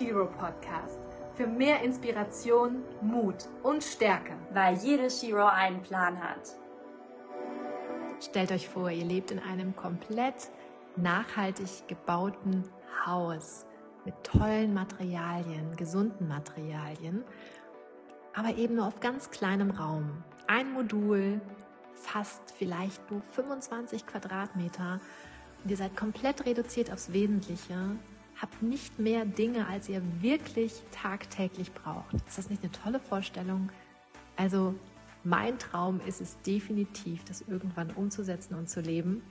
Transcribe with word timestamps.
Shiro 0.00 0.24
Podcast. 0.24 0.98
Für 1.34 1.46
mehr 1.46 1.82
Inspiration, 1.82 2.84
Mut 3.02 3.46
und 3.62 3.84
Stärke. 3.84 4.32
Weil 4.54 4.78
jede 4.78 5.10
Shiro 5.10 5.44
einen 5.44 5.82
Plan 5.82 6.18
hat. 6.18 6.56
Stellt 8.18 8.50
euch 8.50 8.66
vor, 8.66 8.88
ihr 8.88 9.04
lebt 9.04 9.30
in 9.30 9.38
einem 9.38 9.76
komplett 9.76 10.48
nachhaltig 10.96 11.86
gebauten 11.86 12.64
Haus 13.04 13.66
mit 14.06 14.14
tollen 14.24 14.72
Materialien, 14.72 15.76
gesunden 15.76 16.26
Materialien, 16.28 17.22
aber 18.34 18.56
eben 18.56 18.76
nur 18.76 18.86
auf 18.86 19.00
ganz 19.00 19.30
kleinem 19.30 19.70
Raum. 19.70 20.24
Ein 20.46 20.72
Modul, 20.72 21.42
fast 21.94 22.54
vielleicht 22.56 23.10
nur 23.10 23.20
25 23.20 24.06
Quadratmeter 24.06 24.98
und 25.62 25.70
ihr 25.70 25.76
seid 25.76 25.94
komplett 25.94 26.46
reduziert 26.46 26.90
aufs 26.90 27.12
Wesentliche, 27.12 27.76
habt 28.40 28.62
nicht 28.62 28.98
mehr 28.98 29.24
Dinge, 29.24 29.66
als 29.66 29.88
ihr 29.88 30.02
wirklich 30.20 30.82
tagtäglich 30.92 31.72
braucht. 31.72 32.14
Ist 32.26 32.38
das 32.38 32.50
nicht 32.50 32.62
eine 32.62 32.72
tolle 32.72 33.00
Vorstellung? 33.00 33.70
Also 34.36 34.74
mein 35.24 35.58
Traum 35.58 36.00
ist 36.06 36.20
es 36.20 36.40
definitiv, 36.42 37.24
das 37.24 37.42
irgendwann 37.42 37.90
umzusetzen 37.90 38.54
und 38.54 38.70
zu 38.70 38.80
leben. 38.80 39.22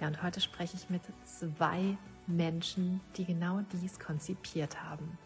Ja, 0.00 0.08
und 0.08 0.22
heute 0.22 0.40
spreche 0.40 0.76
ich 0.76 0.90
mit 0.90 1.02
zwei 1.24 1.96
Menschen, 2.26 3.00
die 3.16 3.24
genau 3.24 3.60
dies 3.72 3.98
konzipiert 3.98 4.82
haben. 4.82 5.16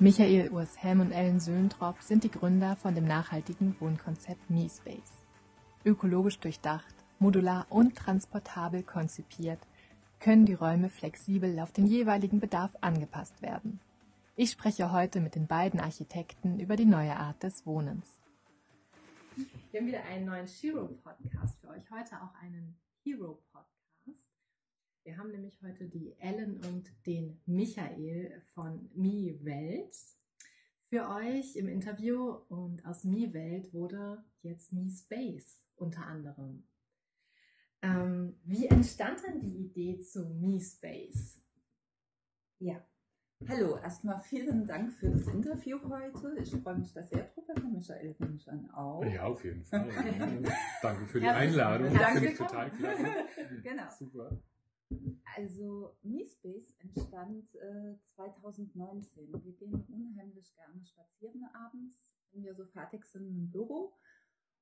Michael 0.00 0.50
Urs 0.50 0.76
Helm 0.76 1.00
und 1.00 1.12
Ellen 1.12 1.40
Söhntrop 1.40 2.02
sind 2.02 2.24
die 2.24 2.30
Gründer 2.30 2.76
von 2.76 2.94
dem 2.94 3.04
nachhaltigen 3.04 3.76
Wohnkonzept 3.80 4.50
MeSpace. 4.50 5.22
Ökologisch 5.84 6.38
durchdacht, 6.40 6.94
modular 7.18 7.66
und 7.70 7.94
transportabel 7.94 8.82
konzipiert, 8.82 9.60
können 10.24 10.46
die 10.46 10.54
Räume 10.54 10.88
flexibel 10.88 11.60
auf 11.60 11.70
den 11.70 11.84
jeweiligen 11.84 12.40
Bedarf 12.40 12.74
angepasst 12.80 13.42
werden. 13.42 13.78
Ich 14.36 14.52
spreche 14.52 14.90
heute 14.90 15.20
mit 15.20 15.34
den 15.34 15.46
beiden 15.46 15.80
Architekten 15.80 16.60
über 16.60 16.76
die 16.76 16.86
neue 16.86 17.14
Art 17.14 17.42
des 17.42 17.66
Wohnens. 17.66 18.08
Wir 19.70 19.80
haben 19.80 19.86
wieder 19.86 20.02
einen 20.04 20.24
neuen 20.24 20.48
Shiro-Podcast 20.48 21.60
für 21.60 21.68
euch. 21.68 21.90
Heute 21.90 22.22
auch 22.22 22.34
einen 22.36 22.74
Hero-Podcast. 23.02 24.30
Wir 25.04 25.18
haben 25.18 25.30
nämlich 25.30 25.60
heute 25.62 25.90
die 25.90 26.16
Ellen 26.18 26.56
und 26.64 26.90
den 27.04 27.42
Michael 27.44 28.40
von 28.54 28.88
Mi 28.94 29.38
Welt 29.42 29.94
für 30.88 31.06
euch 31.06 31.54
im 31.54 31.68
Interview. 31.68 32.30
Und 32.48 32.86
aus 32.86 33.04
Mi 33.04 33.34
Welt 33.34 33.74
wurde 33.74 34.24
jetzt 34.40 34.72
Mi 34.72 34.90
Space 34.90 35.68
unter 35.76 36.06
anderem. 36.06 36.64
Ähm, 37.84 38.34
wie 38.44 38.66
entstand 38.66 39.22
denn 39.26 39.40
die 39.40 39.66
Idee 39.66 40.00
zu 40.00 40.24
Mi 40.24 40.58
Space? 40.58 41.38
Ja, 42.58 42.82
Hallo, 43.46 43.76
erstmal 43.76 44.18
vielen 44.20 44.66
Dank 44.66 44.90
für 44.94 45.10
das 45.10 45.26
Interview 45.26 45.78
heute. 45.90 46.34
Ich 46.40 46.50
freue 46.62 46.78
mich 46.78 46.94
da 46.94 47.02
sehr 47.02 47.24
drüber. 47.24 47.60
Michael 47.60 48.16
an 48.46 48.70
auch. 48.70 49.04
Ja, 49.04 49.24
auf 49.24 49.44
jeden 49.44 49.62
Fall. 49.64 49.86
Danke 50.82 51.04
für 51.04 51.20
die 51.20 51.28
Einladung. 51.28 51.92
Das 51.92 52.12
finde 52.12 52.28
ich 52.30 52.38
total 52.38 52.70
klasse. 52.70 53.04
genau. 53.62 53.90
Super. 53.98 54.38
Also 55.36 55.94
MeSpace 56.02 56.74
entstand 56.78 57.54
äh, 57.56 57.98
2019. 58.14 59.28
Wir 59.44 59.52
gehen 59.52 59.84
unheimlich 59.88 60.54
gerne 60.54 60.82
spazieren 60.86 61.44
abends, 61.52 62.16
wenn 62.32 62.44
wir 62.44 62.54
so 62.54 62.64
fertig 62.64 63.04
sind 63.04 63.26
im 63.26 63.50
Büro. 63.50 63.92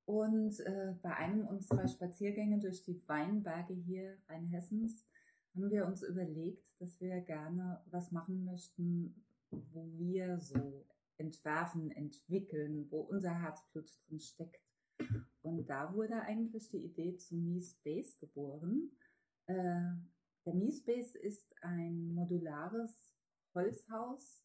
Und 0.05 0.59
äh, 0.61 0.95
bei 1.01 1.15
einem 1.17 1.47
unserer 1.47 1.87
Spaziergänge 1.87 2.59
durch 2.59 2.83
die 2.85 3.01
Weinberge 3.07 3.75
hier 3.75 4.19
Rheinhessens 4.29 5.09
haben 5.55 5.71
wir 5.71 5.87
uns 5.87 6.03
überlegt, 6.03 6.65
dass 6.81 7.01
wir 7.01 7.21
gerne 7.21 7.81
was 7.91 8.11
machen 8.11 8.45
möchten, 8.45 9.25
wo 9.51 9.87
wir 9.99 10.41
so 10.41 10.87
entwerfen, 11.19 11.91
entwickeln, 11.93 12.91
wo 12.91 13.01
unser 13.01 13.31
Herzblut 13.31 13.89
drin 14.09 14.21
steckt. 14.21 14.61
Und 15.43 15.67
da 15.69 15.95
wurde 15.95 16.21
eigentlich 16.23 16.69
die 16.71 16.85
Idee 16.85 17.17
zum 17.17 17.45
Me 17.45 17.61
Space 17.61 18.19
geboren. 18.19 18.91
Äh, 19.47 19.93
der 20.45 20.55
Me 20.55 20.73
Space 20.73 21.15
ist 21.15 21.55
ein 21.63 22.15
modulares 22.15 23.15
Holzhaus, 23.55 24.45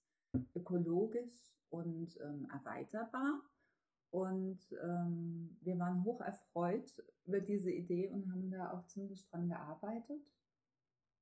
ökologisch 0.55 1.55
und 1.69 2.17
ähm, 2.21 2.47
erweiterbar. 2.51 3.41
Und 4.09 4.59
ähm, 4.83 5.57
wir 5.61 5.77
waren 5.77 6.03
hoch 6.03 6.21
erfreut 6.21 7.03
über 7.25 7.41
diese 7.41 7.71
Idee 7.71 8.09
und 8.09 8.31
haben 8.31 8.49
da 8.49 8.71
auch 8.71 8.87
ziemlich 8.87 9.27
dran 9.27 9.49
gearbeitet 9.49 10.21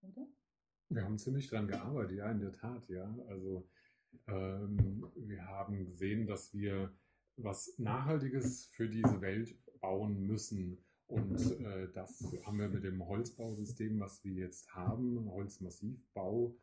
oder? 0.09 0.27
Wir 0.89 1.03
haben 1.03 1.17
ziemlich 1.17 1.49
dran 1.49 1.67
gearbeitet, 1.67 2.17
ja, 2.17 2.31
in 2.31 2.39
der 2.39 2.53
Tat, 2.53 2.87
ja. 2.89 3.13
Also 3.27 3.67
ähm, 4.27 5.05
wir 5.15 5.45
haben 5.45 5.85
gesehen, 5.85 6.27
dass 6.27 6.53
wir 6.53 6.93
was 7.37 7.77
Nachhaltiges 7.77 8.67
für 8.67 8.87
diese 8.87 9.19
Welt 9.21 9.55
bauen 9.81 10.21
müssen. 10.25 10.77
Und 11.07 11.39
äh, 11.59 11.91
das 11.91 12.23
haben 12.45 12.59
wir 12.59 12.69
mit 12.69 12.83
dem 12.83 13.05
Holzbausystem, 13.05 13.99
was 13.99 14.23
wir 14.23 14.33
jetzt 14.33 14.73
haben, 14.73 15.29
Holzmassivbau, 15.29 16.55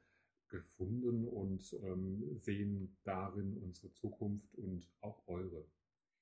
gefunden 0.49 1.27
und 1.27 1.72
ähm, 1.82 2.38
sehen 2.38 2.99
darin 3.05 3.56
unsere 3.56 3.91
Zukunft 3.94 4.55
und 4.56 4.87
auch 5.00 5.27
eure. 5.27 5.66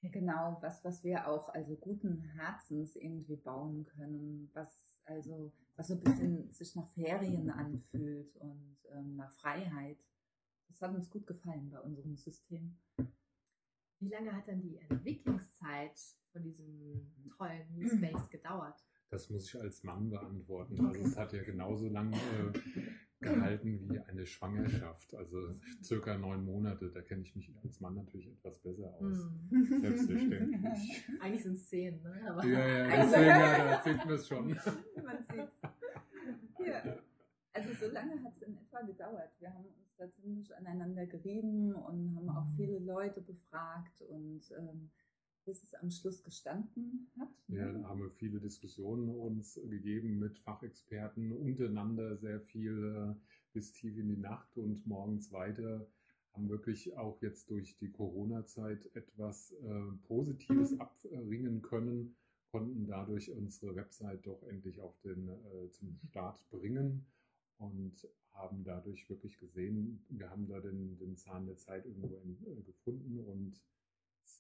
Genau, 0.02 0.56
was, 0.62 0.82
was 0.82 1.04
wir 1.04 1.28
auch 1.28 1.50
also 1.50 1.76
guten 1.76 2.22
Herzens 2.22 2.96
irgendwie 2.96 3.36
bauen 3.36 3.84
können, 3.84 4.50
was 4.54 5.02
also 5.04 5.52
was 5.76 5.88
so 5.88 5.94
ein 5.94 6.00
bisschen 6.00 6.52
sich 6.52 6.74
nach 6.74 6.88
Ferien 6.88 7.50
anfühlt 7.50 8.34
und 8.36 8.76
ähm, 8.92 9.16
nach 9.16 9.32
Freiheit. 9.32 9.98
Das 10.68 10.80
hat 10.80 10.94
uns 10.94 11.10
gut 11.10 11.26
gefallen 11.26 11.70
bei 11.70 11.80
unserem 11.80 12.16
System. 12.16 12.78
Wie 13.98 14.08
lange 14.08 14.32
hat 14.34 14.48
dann 14.48 14.62
die 14.62 14.78
Entwicklungszeit 14.78 15.98
von 16.32 16.42
diesem 16.42 17.12
tollen 17.36 17.74
New 17.74 17.88
Space 17.88 18.30
gedauert? 18.30 18.82
Das 19.10 19.28
muss 19.28 19.46
ich 19.46 19.60
als 19.60 19.82
Mann 19.82 20.08
beantworten. 20.08 20.86
Also 20.86 21.00
es 21.00 21.16
hat 21.16 21.32
ja 21.32 21.42
genauso 21.42 21.88
lange 21.88 22.16
äh, 22.16 22.52
gehalten 23.20 23.88
wie 23.88 23.98
eine 23.98 24.26
Schwangerschaft. 24.26 25.14
Also 25.14 25.54
circa 25.82 26.16
neun 26.16 26.44
Monate. 26.44 26.90
Da 26.90 27.02
kenne 27.02 27.22
ich 27.22 27.34
mich 27.36 27.52
als 27.62 27.80
Mann 27.80 27.94
natürlich 27.94 28.28
etwas 28.28 28.58
besser 28.58 28.94
aus. 28.94 29.28
Mm. 29.50 29.80
Selbstverständlich. 29.80 31.04
Eigentlich 31.20 31.42
sind 31.42 31.54
es 31.54 31.68
zehn, 31.68 32.02
ne? 32.02 32.20
Aber 32.28 32.44
ja, 32.44 32.66
ja, 32.66 32.88
deswegen, 33.02 33.26
ja, 33.26 33.64
da 33.64 33.82
sieht 33.82 33.96
man 34.04 34.14
es 34.14 34.28
schon. 34.28 34.48
Man 34.48 35.22
sieht 35.22 36.66
ja. 36.66 36.96
Also 37.52 37.72
so 37.74 37.92
lange 37.92 38.22
hat 38.22 38.32
es 38.36 38.42
in 38.42 38.56
etwa 38.56 38.80
gedauert. 38.82 39.32
Wir 39.40 39.52
haben 39.52 39.64
uns 39.64 39.96
da 39.96 40.10
ziemlich 40.12 40.54
aneinander 40.56 41.06
gerieben 41.06 41.74
und 41.74 42.14
haben 42.16 42.28
auch 42.30 42.46
mhm. 42.46 42.56
viele 42.56 42.78
Leute 42.78 43.20
befragt 43.20 44.02
und 44.02 44.42
ähm, 44.56 44.90
bis 45.50 45.64
es 45.64 45.74
am 45.74 45.90
Schluss 45.90 46.22
gestanden 46.22 47.10
hat. 47.18 47.28
Ne? 47.48 47.58
Ja, 47.58 47.72
da 47.72 47.88
haben 47.88 48.02
wir 48.02 48.10
viele 48.10 48.38
Diskussionen 48.38 49.08
uns 49.08 49.60
gegeben 49.68 50.20
mit 50.20 50.38
Fachexperten 50.38 51.32
untereinander, 51.32 52.16
sehr 52.18 52.40
viel 52.40 52.84
äh, 52.84 53.20
bis 53.52 53.72
tief 53.72 53.98
in 53.98 54.08
die 54.08 54.16
Nacht 54.16 54.56
und 54.56 54.86
morgens 54.86 55.32
weiter. 55.32 55.88
Haben 56.34 56.48
wirklich 56.48 56.96
auch 56.96 57.20
jetzt 57.20 57.50
durch 57.50 57.76
die 57.78 57.90
Corona-Zeit 57.90 58.94
etwas 58.94 59.50
äh, 59.50 60.06
Positives 60.06 60.70
mhm. 60.70 60.82
abringen 60.82 61.62
können, 61.62 62.14
konnten 62.52 62.86
dadurch 62.86 63.32
unsere 63.32 63.74
Website 63.74 64.24
doch 64.24 64.44
endlich 64.44 64.80
auf 64.80 64.96
den 65.00 65.28
äh, 65.28 65.68
zum 65.72 65.98
Start 66.10 66.48
bringen 66.50 67.06
und 67.58 68.06
haben 68.34 68.62
dadurch 68.62 69.10
wirklich 69.10 69.36
gesehen, 69.40 70.04
wir 70.10 70.30
haben 70.30 70.46
da 70.46 70.60
den, 70.60 70.96
den 70.98 71.16
Zahn 71.16 71.46
der 71.46 71.56
Zeit 71.56 71.86
irgendwo 71.86 72.18
in, 72.18 72.36
äh, 72.46 72.62
gefunden 72.62 73.18
und 73.18 73.60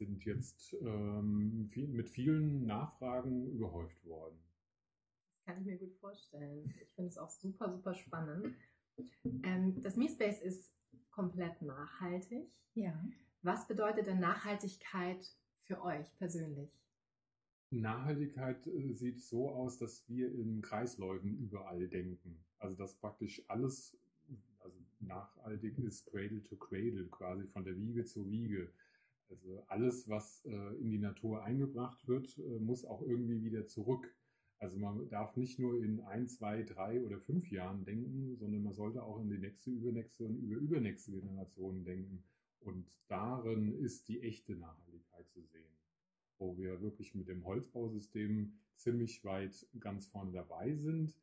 sind 0.00 0.24
jetzt 0.24 0.74
ähm, 0.80 1.68
viel, 1.70 1.88
mit 1.88 2.08
vielen 2.08 2.64
Nachfragen 2.64 3.52
überhäuft 3.52 4.02
worden. 4.06 4.38
Das 5.34 5.44
kann 5.44 5.60
ich 5.60 5.66
mir 5.66 5.76
gut 5.76 5.94
vorstellen. 5.96 6.72
Ich 6.80 6.94
finde 6.94 7.10
es 7.10 7.18
auch 7.18 7.28
super, 7.28 7.70
super 7.70 7.94
spannend. 7.94 8.56
Ähm, 9.44 9.80
das 9.82 9.96
MeSpace 9.96 10.40
ist 10.40 10.74
komplett 11.10 11.60
nachhaltig. 11.60 12.50
Ja. 12.74 12.98
Was 13.42 13.68
bedeutet 13.68 14.06
denn 14.06 14.20
Nachhaltigkeit 14.20 15.22
für 15.66 15.82
euch 15.82 16.06
persönlich? 16.16 16.70
Nachhaltigkeit 17.70 18.66
äh, 18.66 18.92
sieht 18.94 19.20
so 19.20 19.50
aus, 19.50 19.76
dass 19.76 20.08
wir 20.08 20.32
in 20.32 20.62
Kreisläufen 20.62 21.36
überall 21.38 21.88
denken. 21.88 22.42
Also 22.58 22.74
dass 22.76 22.94
praktisch 22.94 23.42
alles, 23.48 23.98
also 24.60 24.78
nachhaltig 25.00 25.78
ist 25.78 26.06
Cradle 26.06 26.42
to 26.42 26.56
Cradle, 26.56 27.06
quasi 27.08 27.46
von 27.48 27.64
der 27.64 27.76
Wiege 27.76 28.04
zur 28.06 28.30
Wiege. 28.30 28.72
Also 29.30 29.62
alles, 29.68 30.08
was 30.08 30.44
äh, 30.44 30.76
in 30.80 30.90
die 30.90 30.98
Natur 30.98 31.44
eingebracht 31.44 32.06
wird, 32.08 32.36
äh, 32.38 32.58
muss 32.58 32.84
auch 32.84 33.02
irgendwie 33.02 33.44
wieder 33.44 33.66
zurück. 33.66 34.14
Also 34.58 34.76
man 34.76 35.08
darf 35.08 35.36
nicht 35.36 35.58
nur 35.58 35.82
in 35.82 36.00
ein, 36.00 36.28
zwei, 36.28 36.62
drei 36.64 37.00
oder 37.02 37.18
fünf 37.18 37.50
Jahren 37.50 37.84
denken, 37.84 38.36
sondern 38.36 38.62
man 38.62 38.74
sollte 38.74 39.02
auch 39.02 39.20
in 39.20 39.30
die 39.30 39.38
nächste, 39.38 39.70
übernächste 39.70 40.24
und 40.24 40.36
über 40.36 40.56
übernächste 40.56 41.12
Generation 41.12 41.84
denken. 41.84 42.24
Und 42.60 42.86
darin 43.08 43.72
ist 43.72 44.08
die 44.08 44.20
echte 44.20 44.54
Nachhaltigkeit 44.56 45.30
zu 45.30 45.40
sehen, 45.42 45.72
wo 46.38 46.58
wir 46.58 46.82
wirklich 46.82 47.14
mit 47.14 47.28
dem 47.28 47.44
Holzbausystem 47.46 48.52
ziemlich 48.76 49.24
weit 49.24 49.66
ganz 49.78 50.06
vorne 50.06 50.32
dabei 50.32 50.74
sind. 50.74 51.16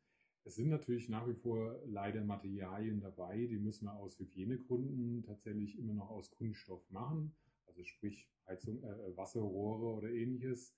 Es 0.44 0.56
sind 0.56 0.70
natürlich 0.70 1.08
nach 1.08 1.28
wie 1.28 1.34
vor 1.34 1.78
leider 1.86 2.24
Materialien 2.24 3.00
dabei, 3.00 3.46
die 3.46 3.58
müssen 3.58 3.84
wir 3.84 3.94
aus 3.94 4.18
Hygienegründen 4.18 5.22
tatsächlich 5.22 5.78
immer 5.78 5.92
noch 5.92 6.10
aus 6.10 6.30
Kunststoff 6.30 6.90
machen. 6.90 7.36
Also 7.78 7.90
sprich 7.90 8.28
Heizung, 8.48 8.82
äh, 8.82 9.16
Wasserrohre 9.16 9.98
oder 9.98 10.08
ähnliches. 10.10 10.74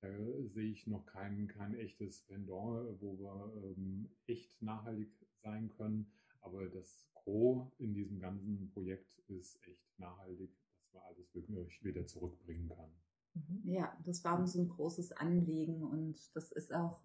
Da 0.00 0.08
sehe 0.46 0.70
ich 0.70 0.86
noch 0.86 1.04
kein, 1.04 1.46
kein 1.46 1.74
echtes 1.74 2.22
Pendant, 2.22 2.98
wo 3.02 3.18
wir 3.18 3.52
ähm, 3.62 4.08
echt 4.26 4.62
nachhaltig 4.62 5.10
sein 5.36 5.68
können. 5.76 6.10
Aber 6.40 6.66
das 6.70 7.04
Gros 7.12 7.70
in 7.78 7.92
diesem 7.92 8.18
ganzen 8.18 8.70
Projekt 8.72 9.18
ist 9.26 9.62
echt 9.66 9.98
nachhaltig, 9.98 10.50
dass 10.78 10.94
man 10.94 11.02
alles 11.02 11.34
wirklich 11.34 11.84
wieder 11.84 12.06
zurückbringen 12.06 12.70
kann. 12.70 12.90
Mhm. 13.34 13.60
Ja, 13.64 13.94
das 14.06 14.24
war 14.24 14.38
uns 14.38 14.54
ein 14.54 14.68
großes 14.68 15.12
Anliegen 15.12 15.82
und 15.82 16.34
das 16.34 16.50
ist 16.52 16.72
auch 16.72 17.02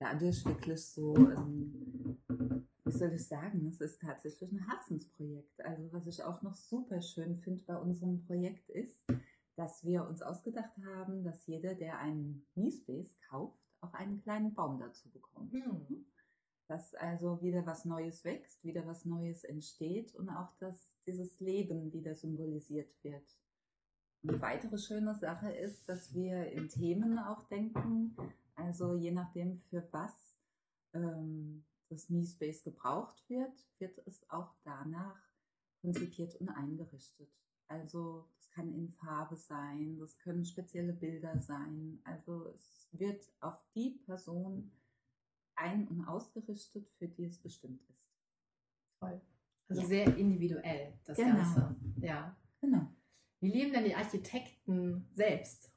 dadurch 0.00 0.44
wirklich 0.44 0.84
so, 0.84 1.14
ähm, 1.14 2.18
wie 2.92 2.98
soll 2.98 3.12
ich 3.14 3.26
sagen, 3.26 3.66
es 3.68 3.80
ist 3.80 4.02
tatsächlich 4.02 4.52
ein 4.52 4.68
Herzensprojekt. 4.68 5.64
Also 5.64 5.90
was 5.92 6.06
ich 6.06 6.22
auch 6.22 6.42
noch 6.42 6.54
super 6.54 7.00
schön 7.00 7.36
finde 7.38 7.62
bei 7.64 7.76
unserem 7.76 8.22
Projekt 8.26 8.68
ist, 8.68 9.06
dass 9.56 9.82
wir 9.84 10.06
uns 10.06 10.20
ausgedacht 10.20 10.76
haben, 10.84 11.24
dass 11.24 11.46
jeder, 11.46 11.74
der 11.74 11.98
einen 11.98 12.46
MeSpace 12.54 13.16
kauft, 13.28 13.58
auch 13.80 13.94
einen 13.94 14.20
kleinen 14.22 14.54
Baum 14.54 14.78
dazu 14.78 15.10
bekommt. 15.10 15.52
Mhm. 15.52 16.04
Dass 16.68 16.94
also 16.94 17.40
wieder 17.40 17.64
was 17.64 17.86
Neues 17.86 18.24
wächst, 18.24 18.62
wieder 18.62 18.86
was 18.86 19.06
Neues 19.06 19.44
entsteht 19.44 20.14
und 20.14 20.28
auch, 20.28 20.54
dass 20.58 20.98
dieses 21.06 21.40
Leben 21.40 21.92
wieder 21.92 22.14
symbolisiert 22.14 22.92
wird. 23.02 23.24
Eine 24.22 24.40
weitere 24.40 24.78
schöne 24.78 25.14
Sache 25.14 25.50
ist, 25.50 25.88
dass 25.88 26.14
wir 26.14 26.52
in 26.52 26.68
Themen 26.68 27.18
auch 27.18 27.48
denken, 27.48 28.16
also 28.54 28.94
je 28.94 29.10
nachdem, 29.10 29.58
für 29.70 29.86
was 29.90 30.12
ähm, 30.94 31.64
das 31.92 32.08
MeSpace 32.08 32.64
gebraucht 32.64 33.22
wird, 33.28 33.52
wird 33.78 33.98
es 34.06 34.28
auch 34.30 34.54
danach 34.64 35.20
konzipiert 35.80 36.34
und 36.36 36.48
eingerichtet. 36.48 37.28
Also 37.68 38.28
das 38.36 38.50
kann 38.50 38.72
in 38.72 38.88
Farbe 38.88 39.36
sein, 39.36 39.98
das 39.98 40.16
können 40.18 40.44
spezielle 40.44 40.92
Bilder 40.92 41.38
sein. 41.38 42.00
Also 42.04 42.46
es 42.48 42.88
wird 42.92 43.24
auf 43.40 43.62
die 43.74 44.00
Person 44.06 44.70
ein- 45.54 45.88
und 45.88 46.04
ausgerichtet, 46.04 46.88
für 46.98 47.08
die 47.08 47.24
es 47.24 47.38
bestimmt 47.38 47.82
ist. 47.90 48.14
Toll. 48.98 49.20
Also 49.68 49.82
ja. 49.82 49.88
sehr 49.88 50.16
individuell 50.16 50.98
das 51.04 51.16
genau. 51.16 51.36
Ganze. 51.36 51.76
Ja. 52.00 52.36
Genau. 52.60 52.88
Wie 53.40 53.50
leben 53.50 53.72
denn 53.72 53.84
die 53.84 53.94
Architekten 53.94 55.08
selbst? 55.12 55.71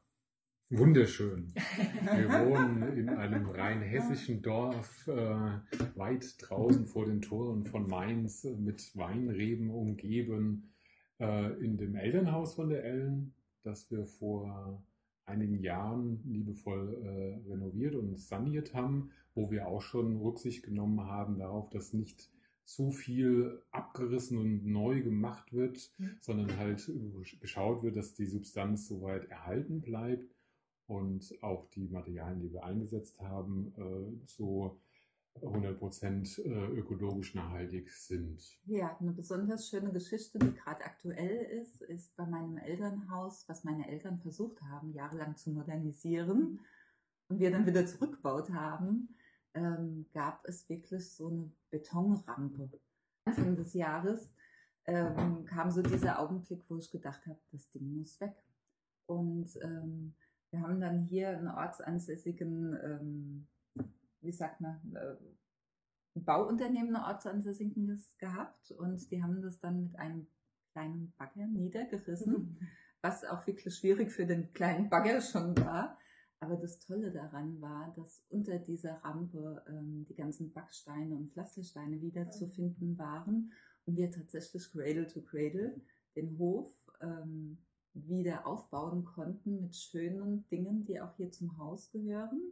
Wunderschön. 0.71 1.53
Wir 1.53 2.27
wohnen 2.27 2.97
in 2.97 3.09
einem 3.09 3.45
rein 3.45 3.81
hessischen 3.81 4.41
Dorf, 4.41 5.07
äh, 5.07 5.59
weit 5.95 6.35
draußen 6.39 6.87
vor 6.87 7.05
den 7.05 7.21
Toren 7.21 7.65
von 7.65 7.87
Mainz, 7.87 8.45
äh, 8.45 8.55
mit 8.55 8.95
Weinreben 8.95 9.69
umgeben, 9.69 10.73
äh, 11.19 11.53
in 11.63 11.77
dem 11.77 11.95
Elternhaus 11.95 12.55
von 12.55 12.69
der 12.69 12.83
Ellen, 12.83 13.35
das 13.61 13.91
wir 13.91 14.05
vor 14.05 14.83
einigen 15.25 15.59
Jahren 15.59 16.23
liebevoll 16.25 16.97
äh, 17.03 17.47
renoviert 17.47 17.93
und 17.93 18.19
saniert 18.19 18.73
haben, 18.73 19.11
wo 19.35 19.51
wir 19.51 19.67
auch 19.67 19.83
schon 19.83 20.17
Rücksicht 20.17 20.63
genommen 20.63 21.01
haben 21.01 21.37
darauf, 21.37 21.69
dass 21.69 21.93
nicht 21.93 22.31
zu 22.63 22.89
viel 22.89 23.61
abgerissen 23.69 24.39
und 24.39 24.65
neu 24.65 25.03
gemacht 25.03 25.53
wird, 25.53 25.91
mhm. 25.99 26.17
sondern 26.21 26.57
halt 26.57 26.91
geschaut 27.39 27.83
wird, 27.83 27.95
dass 27.97 28.15
die 28.15 28.25
Substanz 28.25 28.87
soweit 28.87 29.25
erhalten 29.29 29.81
bleibt 29.81 30.34
und 30.87 31.33
auch 31.41 31.69
die 31.71 31.87
Materialien, 31.87 32.41
die 32.41 32.53
wir 32.53 32.63
eingesetzt 32.63 33.19
haben, 33.21 33.73
äh, 33.77 34.25
so 34.25 34.79
100% 35.41 36.41
äh, 36.43 36.79
ökologisch 36.79 37.35
nachhaltig 37.35 37.91
sind. 37.91 38.41
Ja, 38.65 38.95
eine 38.99 39.11
besonders 39.11 39.67
schöne 39.69 39.91
Geschichte, 39.91 40.39
die 40.39 40.53
gerade 40.53 40.85
aktuell 40.85 41.61
ist, 41.61 41.81
ist 41.81 42.15
bei 42.15 42.25
meinem 42.25 42.57
Elternhaus, 42.57 43.47
was 43.47 43.63
meine 43.63 43.87
Eltern 43.87 44.19
versucht 44.19 44.61
haben, 44.61 44.93
jahrelang 44.93 45.35
zu 45.35 45.51
modernisieren 45.51 46.61
und 47.27 47.39
wir 47.39 47.51
dann 47.51 47.65
wieder 47.65 47.85
zurückgebaut 47.85 48.51
haben, 48.51 49.15
ähm, 49.53 50.05
gab 50.13 50.45
es 50.45 50.69
wirklich 50.69 51.11
so 51.11 51.27
eine 51.27 51.51
Betonrampe. 51.69 52.69
Anfang 53.25 53.55
des 53.55 53.73
Jahres 53.73 54.33
ähm, 54.85 55.45
kam 55.45 55.71
so 55.71 55.81
dieser 55.81 56.19
Augenblick, 56.19 56.63
wo 56.69 56.77
ich 56.77 56.91
gedacht 56.91 57.25
habe, 57.25 57.39
das 57.51 57.69
Ding 57.71 57.97
muss 57.97 58.19
weg. 58.21 58.35
Und 59.07 59.49
ähm, 59.61 60.15
wir 60.55 60.61
haben 60.61 60.79
dann 60.79 61.03
hier 61.03 61.29
einen 61.29 61.49
ortsansässigen, 61.49 62.77
ähm, 62.81 63.47
wie 64.21 64.31
sagt 64.31 64.61
man, 64.61 64.79
äh, 64.95 65.15
Bauunternehmen 66.21 66.95
ortsansässiges 66.95 68.17
gehabt 68.17 68.71
und 68.71 69.11
die 69.11 69.21
haben 69.21 69.41
das 69.41 69.59
dann 69.59 69.83
mit 69.83 69.99
einem 69.99 70.27
kleinen 70.71 71.13
Bagger 71.17 71.45
niedergerissen, 71.47 72.33
mhm. 72.33 72.57
was 73.01 73.25
auch 73.25 73.45
wirklich 73.45 73.75
schwierig 73.75 74.13
für 74.13 74.25
den 74.25 74.53
kleinen 74.53 74.89
Bagger 74.89 75.19
schon 75.19 75.57
war. 75.57 75.97
Aber 76.39 76.55
das 76.55 76.79
Tolle 76.79 77.11
daran 77.11 77.59
war, 77.59 77.93
dass 77.97 78.25
unter 78.29 78.57
dieser 78.57 79.03
Rampe 79.03 79.61
ähm, 79.67 80.05
die 80.07 80.15
ganzen 80.15 80.53
Backsteine 80.53 81.15
und 81.15 81.33
Pflastersteine 81.33 82.01
wiederzufinden 82.01 82.97
waren 82.97 83.51
und 83.85 83.97
wir 83.97 84.09
tatsächlich 84.09 84.71
Cradle 84.71 85.07
to 85.07 85.21
Cradle 85.21 85.81
den 86.15 86.37
Hof 86.37 86.71
ähm, 87.01 87.57
wieder 87.95 88.45
aufbauen 88.45 89.05
konnten 89.05 89.61
mit 89.61 89.75
schönen 89.75 90.47
Dingen, 90.49 90.85
die 90.85 91.01
auch 91.01 91.15
hier 91.15 91.31
zum 91.31 91.57
Haus 91.57 91.89
gehören. 91.91 92.51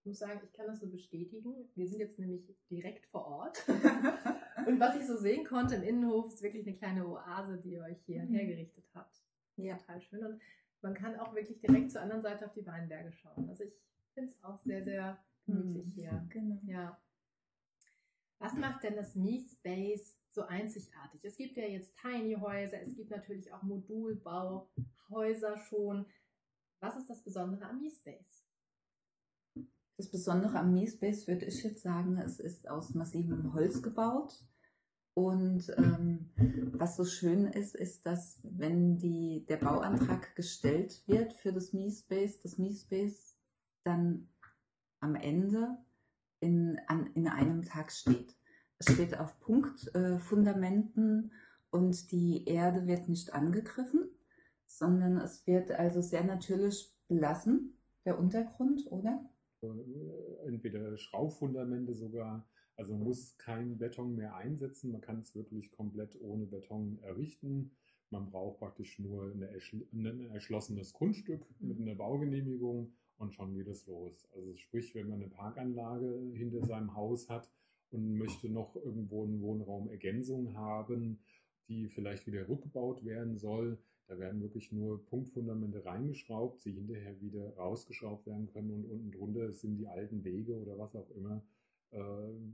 Ich 0.00 0.06
muss 0.06 0.18
sagen, 0.18 0.40
ich 0.44 0.52
kann 0.52 0.66
das 0.66 0.80
so 0.80 0.88
bestätigen. 0.88 1.68
Wir 1.74 1.88
sind 1.88 1.98
jetzt 1.98 2.18
nämlich 2.18 2.54
direkt 2.70 3.06
vor 3.06 3.26
Ort. 3.26 3.64
und 4.66 4.78
was 4.78 4.96
ich 4.96 5.06
so 5.06 5.16
sehen 5.16 5.44
konnte 5.44 5.74
im 5.74 5.82
Innenhof, 5.82 6.28
ist 6.28 6.42
wirklich 6.42 6.66
eine 6.66 6.76
kleine 6.76 7.06
Oase, 7.06 7.58
die 7.58 7.72
ihr 7.72 7.82
euch 7.82 8.00
hier 8.06 8.22
mhm. 8.22 8.34
hergerichtet 8.34 8.84
habt. 8.94 9.24
Ja. 9.56 9.76
Total 9.76 10.00
schön. 10.00 10.24
Und 10.24 10.40
man 10.82 10.94
kann 10.94 11.16
auch 11.16 11.34
wirklich 11.34 11.58
direkt 11.58 11.90
zur 11.90 12.02
anderen 12.02 12.22
Seite 12.22 12.46
auf 12.46 12.52
die 12.52 12.66
Weinberge 12.66 13.12
schauen. 13.12 13.48
Also 13.48 13.64
ich 13.64 13.72
finde 14.16 14.32
es 14.32 14.42
auch 14.42 14.58
sehr, 14.60 14.82
sehr 14.82 15.18
gemütlich 15.44 15.86
mhm. 15.86 15.92
hier. 15.92 16.26
Genau. 16.30 16.58
Ja. 16.66 16.98
Was 18.38 18.54
macht 18.54 18.82
denn 18.82 18.96
das 18.96 19.14
Me-Space 19.14 20.18
so 20.28 20.42
einzigartig? 20.42 21.24
Es 21.24 21.36
gibt 21.36 21.56
ja 21.56 21.64
jetzt 21.64 21.94
Tiny-Häuser, 22.00 22.80
es 22.80 22.96
gibt 22.96 23.10
natürlich 23.10 23.52
auch 23.52 23.62
Modulbauhäuser 23.62 25.56
schon. 25.68 26.06
Was 26.80 26.96
ist 26.96 27.08
das 27.08 27.22
Besondere 27.22 27.66
am 27.66 27.80
Me-Space? 27.80 28.42
Das 29.96 30.10
Besondere 30.10 30.58
am 30.58 30.72
Me-Space 30.74 31.26
würde 31.26 31.46
ich 31.46 31.62
jetzt 31.62 31.82
sagen, 31.82 32.18
es 32.18 32.40
ist 32.40 32.68
aus 32.68 32.94
massivem 32.94 33.54
Holz 33.54 33.82
gebaut. 33.82 34.46
Und 35.14 35.72
ähm, 35.78 36.30
was 36.72 36.96
so 36.96 37.06
schön 37.06 37.46
ist, 37.46 37.74
ist, 37.74 38.04
dass 38.04 38.38
wenn 38.42 38.98
die, 38.98 39.46
der 39.46 39.56
Bauantrag 39.56 40.36
gestellt 40.36 41.02
wird 41.06 41.32
für 41.32 41.54
das 41.54 41.72
Me-Space, 41.72 42.40
das 42.40 42.58
Me-Space 42.58 43.35
dann 43.86 44.28
am 45.00 45.14
Ende 45.14 45.78
in, 46.40 46.78
an, 46.86 47.06
in 47.14 47.28
einem 47.28 47.62
Tag 47.62 47.92
steht. 47.92 48.36
Es 48.78 48.92
steht 48.92 49.18
auf 49.18 49.40
Punktfundamenten 49.40 51.30
äh, 51.30 51.76
und 51.76 52.12
die 52.12 52.44
Erde 52.46 52.86
wird 52.86 53.08
nicht 53.08 53.32
angegriffen, 53.32 54.10
sondern 54.66 55.16
es 55.18 55.46
wird 55.46 55.70
also 55.70 56.00
sehr 56.00 56.24
natürlich 56.24 56.94
belassen, 57.08 57.78
der 58.04 58.18
Untergrund, 58.18 58.90
oder? 58.90 59.28
Entweder 60.44 60.96
Schraubfundamente 60.96 61.94
sogar, 61.94 62.48
also 62.76 62.92
man 62.92 63.04
muss 63.04 63.36
kein 63.38 63.78
Beton 63.78 64.14
mehr 64.14 64.36
einsetzen, 64.36 64.92
man 64.92 65.00
kann 65.00 65.20
es 65.20 65.34
wirklich 65.34 65.70
komplett 65.72 66.20
ohne 66.20 66.46
Beton 66.46 66.98
errichten. 67.02 67.72
Man 68.10 68.30
braucht 68.30 68.60
praktisch 68.60 69.00
nur 69.00 69.32
ein 69.32 69.42
erschlossenes 70.32 70.92
Grundstück 70.92 71.44
mit 71.58 71.78
mhm. 71.78 71.88
einer 71.88 71.96
Baugenehmigung 71.96 72.92
und 73.18 73.34
schon 73.34 73.54
geht 73.54 73.68
es 73.68 73.86
los. 73.86 74.28
Also 74.34 74.54
sprich, 74.56 74.94
wenn 74.94 75.08
man 75.08 75.20
eine 75.20 75.30
Parkanlage 75.30 76.32
hinter 76.34 76.64
seinem 76.66 76.94
Haus 76.94 77.28
hat 77.28 77.48
und 77.90 78.18
möchte 78.18 78.48
noch 78.48 78.76
irgendwo 78.76 79.24
einen 79.24 79.40
Wohnraumergänzung 79.40 80.54
haben, 80.54 81.18
die 81.68 81.88
vielleicht 81.88 82.26
wieder 82.26 82.48
rückgebaut 82.48 83.04
werden 83.04 83.36
soll, 83.36 83.78
da 84.08 84.18
werden 84.18 84.40
wirklich 84.40 84.70
nur 84.70 85.04
Punktfundamente 85.06 85.84
reingeschraubt, 85.84 86.64
die 86.64 86.72
hinterher 86.72 87.20
wieder 87.20 87.56
rausgeschraubt 87.56 88.26
werden 88.26 88.46
können 88.46 88.70
und 88.70 88.84
unten 88.84 89.10
drunter 89.10 89.52
sind 89.52 89.78
die 89.78 89.88
alten 89.88 90.22
Wege 90.22 90.56
oder 90.56 90.78
was 90.78 90.94
auch 90.94 91.10
immer 91.10 91.42
äh, 91.90 91.98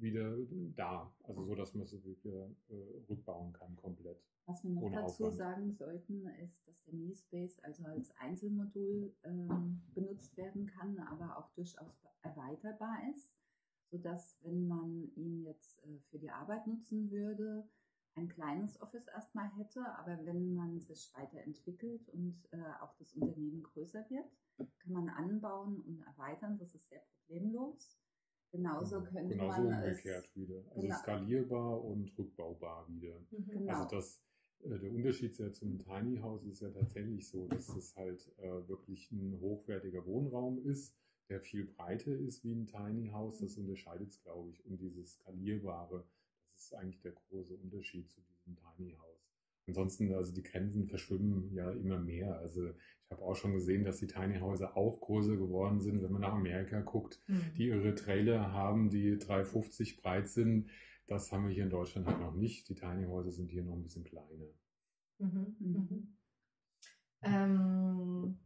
wieder 0.00 0.36
da. 0.76 1.12
Also 1.24 1.44
so, 1.44 1.54
dass 1.54 1.74
man 1.74 1.86
sie 1.86 2.02
wieder 2.04 2.50
äh, 2.68 2.74
rückbauen 3.08 3.52
kann 3.52 3.76
komplett. 3.76 4.22
Was 4.46 4.64
wir 4.64 4.70
noch 4.70 4.90
dazu 4.90 5.26
Aufwand. 5.26 5.36
sagen 5.36 5.72
sollten, 5.72 6.26
ist, 6.44 6.66
dass 6.66 6.82
der 6.84 6.94
MiSpace 6.94 7.60
also 7.60 7.84
als 7.84 8.10
Einzelmodul 8.18 9.14
ähm, 9.22 9.82
benutzt 9.94 10.36
werden 10.36 10.66
kann, 10.66 10.98
aber 10.98 11.38
auch 11.38 11.50
durchaus 11.54 12.00
erweiterbar 12.22 12.98
ist, 13.14 13.36
sodass, 13.90 14.40
wenn 14.42 14.66
man 14.66 15.12
ihn 15.14 15.44
jetzt 15.44 15.84
äh, 15.84 15.98
für 16.10 16.18
die 16.18 16.30
Arbeit 16.30 16.66
nutzen 16.66 17.10
würde, 17.10 17.68
ein 18.14 18.28
kleines 18.28 18.80
Office 18.80 19.06
erstmal 19.06 19.48
hätte, 19.56 19.80
aber 19.96 20.18
wenn 20.26 20.54
man 20.54 20.80
sich 20.80 21.10
weiterentwickelt 21.14 22.08
und 22.10 22.36
äh, 22.50 22.58
auch 22.82 22.94
das 22.98 23.14
Unternehmen 23.14 23.62
größer 23.62 24.04
wird, 24.10 24.26
kann 24.80 24.92
man 24.92 25.08
anbauen 25.08 25.80
und 25.80 26.00
erweitern. 26.00 26.58
Das 26.58 26.74
ist 26.74 26.88
sehr 26.88 27.00
problemlos. 27.16 27.96
Genauso 28.52 28.98
Genau. 29.00 29.10
könnte 29.10 29.34
Genauso 29.34 29.62
man 29.62 29.82
umgekehrt 29.82 30.24
es, 30.26 30.36
wieder. 30.36 30.62
Also 30.70 30.82
Genau. 30.82 30.96
skalierbar 30.98 31.84
und 31.84 32.18
rückbaubar 32.18 32.86
wieder. 32.88 33.18
Genau. 33.30 33.72
Also 33.72 33.96
das, 33.96 34.22
äh, 34.60 34.78
der 34.78 34.92
Unterschied 34.92 35.36
ja 35.38 35.52
zum 35.52 35.78
Tiny 35.78 36.18
House 36.18 36.44
ist 36.44 36.60
ja 36.60 36.70
tatsächlich 36.70 37.26
so, 37.28 37.48
dass 37.48 37.68
es 37.70 37.96
halt 37.96 38.30
äh, 38.38 38.68
wirklich 38.68 39.10
ein 39.10 39.40
hochwertiger 39.40 40.04
Wohnraum 40.06 40.62
ist, 40.66 40.94
der 41.30 41.40
viel 41.40 41.64
breiter 41.64 42.12
ist 42.14 42.44
wie 42.44 42.52
ein 42.54 42.66
Tiny 42.66 43.08
House. 43.08 43.38
Das 43.38 43.56
unterscheidet 43.56 44.10
es, 44.10 44.22
glaube 44.22 44.50
ich. 44.50 44.64
Und 44.66 44.78
dieses 44.78 45.14
skalierbare, 45.14 46.04
das 46.54 46.64
ist 46.64 46.74
eigentlich 46.74 47.00
der 47.00 47.12
große 47.12 47.54
Unterschied 47.54 48.10
zu 48.10 48.20
diesem 48.20 48.56
Tiny 48.56 48.92
House. 48.92 49.11
Ansonsten, 49.66 50.12
also 50.14 50.32
die 50.32 50.42
Grenzen 50.42 50.86
verschwimmen 50.86 51.52
ja 51.54 51.70
immer 51.70 51.98
mehr. 51.98 52.36
Also 52.38 52.68
ich 52.68 53.10
habe 53.10 53.22
auch 53.22 53.36
schon 53.36 53.52
gesehen, 53.52 53.84
dass 53.84 53.98
die 53.98 54.06
Tiny 54.06 54.38
Häuser 54.40 54.76
auch 54.76 55.00
größer 55.00 55.36
geworden 55.36 55.80
sind, 55.80 56.02
wenn 56.02 56.12
man 56.12 56.22
nach 56.22 56.32
Amerika 56.32 56.80
guckt 56.80 57.20
Mhm. 57.28 57.54
die 57.56 57.66
ihre 57.68 57.94
Trailer 57.94 58.52
haben, 58.52 58.90
die 58.90 59.18
3,50 59.18 60.00
breit 60.00 60.28
sind. 60.28 60.70
Das 61.06 61.30
haben 61.32 61.46
wir 61.46 61.54
hier 61.54 61.64
in 61.64 61.70
Deutschland 61.70 62.06
halt 62.06 62.20
noch 62.20 62.34
nicht. 62.34 62.68
Die 62.68 62.74
Tiny 62.74 63.06
Häuser 63.06 63.30
sind 63.30 63.50
hier 63.50 63.62
noch 63.62 63.74
ein 63.74 63.82
bisschen 63.82 64.04
kleiner. 64.04 64.46
Mhm. 65.18 65.56
Mhm. 65.58 65.76
Mhm. 65.90 66.16
Ähm, 67.22 68.38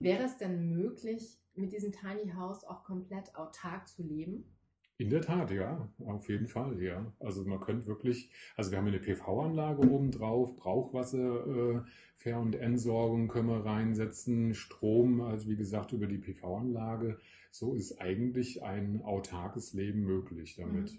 wäre 0.00 0.24
es 0.24 0.36
denn 0.36 0.68
möglich, 0.68 1.40
mit 1.54 1.72
diesem 1.72 1.92
Tiny 1.92 2.30
House 2.34 2.64
auch 2.64 2.84
komplett 2.84 3.34
autark 3.34 3.88
zu 3.88 4.02
leben? 4.02 4.57
In 5.00 5.10
der 5.10 5.22
Tat, 5.22 5.52
ja, 5.52 5.88
auf 6.06 6.28
jeden 6.28 6.48
Fall, 6.48 6.82
ja. 6.82 7.12
Also 7.20 7.44
man 7.44 7.60
könnte 7.60 7.86
wirklich, 7.86 8.30
also 8.56 8.72
wir 8.72 8.78
haben 8.78 8.88
eine 8.88 8.98
PV-Anlage 8.98 9.88
oben 9.88 10.10
drauf, 10.10 10.56
Brauchwasser, 10.56 11.46
äh, 11.46 11.80
Fair- 12.16 12.40
und 12.40 12.56
Entsorgung 12.56 13.28
können 13.28 13.46
wir 13.48 13.64
reinsetzen, 13.64 14.54
Strom, 14.54 15.20
also 15.20 15.48
wie 15.48 15.54
gesagt, 15.56 15.92
über 15.92 16.08
die 16.08 16.18
PV-Anlage. 16.18 17.20
So 17.52 17.74
ist 17.74 18.00
eigentlich 18.00 18.64
ein 18.64 19.00
autarkes 19.02 19.72
Leben 19.72 20.02
möglich 20.02 20.56
damit. 20.56 20.98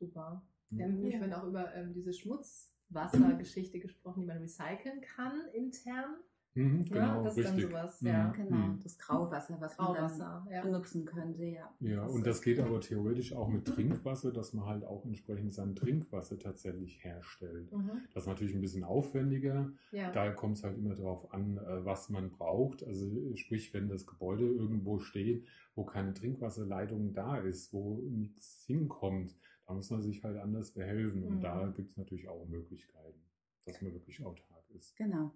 Super. 0.00 0.42
Mhm. 0.70 0.76
Wir 0.76 0.84
haben 0.84 0.94
nämlich 0.94 1.12
Ja. 1.12 1.18
vorhin 1.20 1.34
auch 1.34 1.46
über 1.46 1.72
ähm, 1.76 1.92
diese 1.92 2.12
Schmutzwassergeschichte 2.12 3.78
gesprochen, 3.78 4.22
die 4.22 4.26
man 4.26 4.38
recyceln 4.38 5.00
kann 5.00 5.40
intern. 5.54 6.16
Mhm, 6.54 6.82
Ja, 6.82 6.92
genau, 7.14 7.24
das 7.24 7.36
ist 7.36 7.44
dann 7.46 7.54
richtig. 7.54 7.70
sowas, 7.72 8.00
Mhm. 8.02 8.08
ja. 8.08 8.30
Genau, 8.32 8.56
Mhm. 8.56 8.80
das 8.82 8.98
Grauwasser, 8.98 9.60
was 9.60 9.78
man 9.78 9.86
Grauwasser, 9.94 10.42
dann 10.44 10.52
ja. 10.52 10.62
benutzen 10.62 11.04
könnte, 11.04 11.44
ja. 11.44 11.72
Ja, 11.78 12.04
und 12.04 12.26
das 12.26 12.42
geht 12.42 12.58
aber 12.58 12.80
theoretisch 12.80 13.32
auch 13.34 13.48
mit 13.48 13.66
Trinkwasser, 13.66 14.32
dass 14.32 14.52
man 14.52 14.66
halt 14.66 14.84
auch 14.84 15.04
entsprechend 15.04 15.54
sein 15.54 15.76
Trinkwasser 15.76 16.38
tatsächlich 16.40 17.04
herstellt. 17.04 17.70
Mhm. 17.72 18.02
Das 18.12 18.24
ist 18.24 18.28
natürlich 18.28 18.54
ein 18.54 18.60
bisschen 18.60 18.82
aufwendiger. 18.82 19.72
Ja. 19.92 20.10
Da 20.10 20.30
kommt 20.32 20.56
es 20.56 20.64
halt 20.64 20.76
immer 20.76 20.94
darauf 20.96 21.32
an, 21.32 21.56
äh, 21.58 21.84
was 21.84 22.08
man 22.10 22.30
braucht. 22.30 22.82
Also 22.84 23.06
sprich, 23.36 23.72
wenn 23.72 23.88
das 23.88 24.04
Gebäude 24.06 24.44
irgendwo 24.44 24.98
steht, 24.98 25.46
wo 25.76 25.84
keine 25.84 26.14
Trinkwasserleitung 26.14 27.12
da 27.12 27.36
ist, 27.38 27.72
wo 27.72 28.02
nichts 28.10 28.64
hinkommt, 28.66 29.36
da 29.66 29.74
muss 29.74 29.88
man 29.90 30.02
sich 30.02 30.24
halt 30.24 30.36
anders 30.36 30.72
behelfen. 30.72 31.22
Und 31.22 31.36
Mhm. 31.36 31.40
da 31.42 31.68
gibt 31.68 31.92
es 31.92 31.96
natürlich 31.96 32.28
auch 32.28 32.44
Möglichkeiten, 32.48 33.22
dass 33.66 33.80
man 33.80 33.92
wirklich 33.92 34.20
autark 34.24 34.64
ist. 34.70 34.96
Genau. 34.96 35.32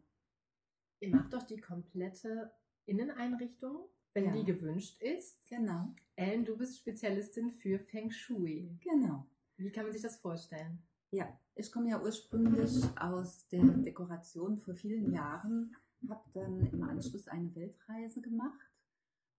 Ihr 1.04 1.10
macht 1.10 1.34
doch 1.34 1.42
die 1.42 1.58
komplette 1.60 2.50
Inneneinrichtung, 2.86 3.84
wenn 4.14 4.24
Ja. 4.24 4.32
die 4.32 4.44
gewünscht 4.44 5.02
ist. 5.02 5.46
Genau, 5.50 5.94
Ellen, 6.16 6.46
du 6.46 6.56
bist 6.56 6.78
Spezialistin 6.78 7.50
für 7.50 7.78
Feng 7.78 8.10
Shui. 8.10 8.78
genau. 8.82 9.26
Wie 9.58 9.70
kann 9.70 9.84
man 9.84 9.92
sich 9.92 10.00
das 10.00 10.16
vorstellen? 10.16 10.82
Ja, 11.10 11.38
ich 11.56 11.70
komme 11.70 11.90
ja 11.90 12.00
ursprünglich 12.02 12.82
aus 12.98 13.46
der 13.48 13.62
Dekoration 13.64 14.56
vor 14.56 14.74
vielen 14.74 15.12
Jahren, 15.12 15.76
habe 16.08 16.24
dann 16.32 16.72
im 16.72 16.82
Anschluss 16.82 17.28
eine 17.28 17.54
Weltreise 17.54 18.22
gemacht, 18.22 18.58